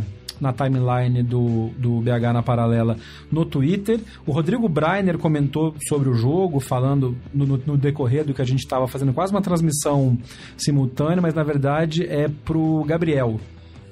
[0.40, 2.96] na timeline do, do BH na Paralela
[3.30, 3.98] no Twitter.
[4.24, 8.60] O Rodrigo Breiner comentou sobre o jogo, falando no, no, decorrer do que a gente
[8.60, 10.16] estava fazendo quase uma transmissão
[10.56, 13.40] simultânea, mas na verdade é pro Gabriel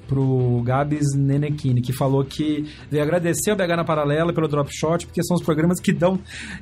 [0.07, 5.05] pro Gabs Nenekini, que falou que veio agradecer o BH na Paralela pelo Drop Shot,
[5.05, 6.19] porque são os programas que dão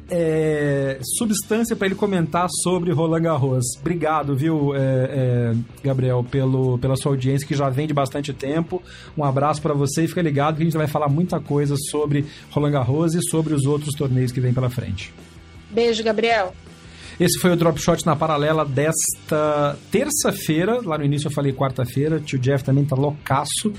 [0.09, 3.65] é, substância para ele comentar sobre Roland Garros.
[3.79, 8.81] Obrigado, viu, é, é, Gabriel, pelo, pela sua audiência, que já vem de bastante tempo.
[9.17, 12.25] Um abraço para você e fica ligado que a gente vai falar muita coisa sobre
[12.51, 15.13] Roland Garros e sobre os outros torneios que vem pela frente.
[15.71, 16.53] Beijo, Gabriel.
[17.19, 20.81] Esse foi o Drop Shot na paralela desta terça-feira.
[20.83, 22.19] Lá no início eu falei quarta-feira.
[22.19, 23.73] Tio Jeff também tá loucaço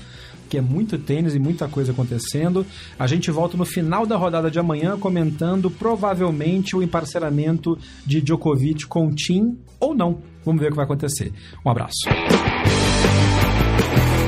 [0.47, 2.65] que é muito tênis e muita coisa acontecendo.
[2.97, 8.87] A gente volta no final da rodada de amanhã comentando provavelmente o emparceramento de Djokovic
[8.87, 10.21] com Tim ou não.
[10.45, 11.33] Vamos ver o que vai acontecer.
[11.65, 12.07] Um abraço.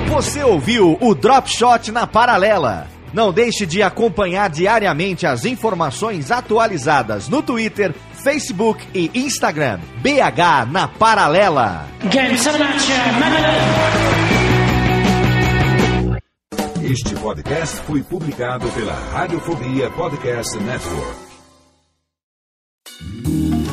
[0.09, 2.87] Você ouviu o Drop Shot na paralela.
[3.13, 9.79] Não deixe de acompanhar diariamente as informações atualizadas no Twitter, Facebook e Instagram.
[10.01, 11.87] BH na Paralela.
[16.83, 21.29] Este podcast foi publicado pela Radiofobia Podcast Network.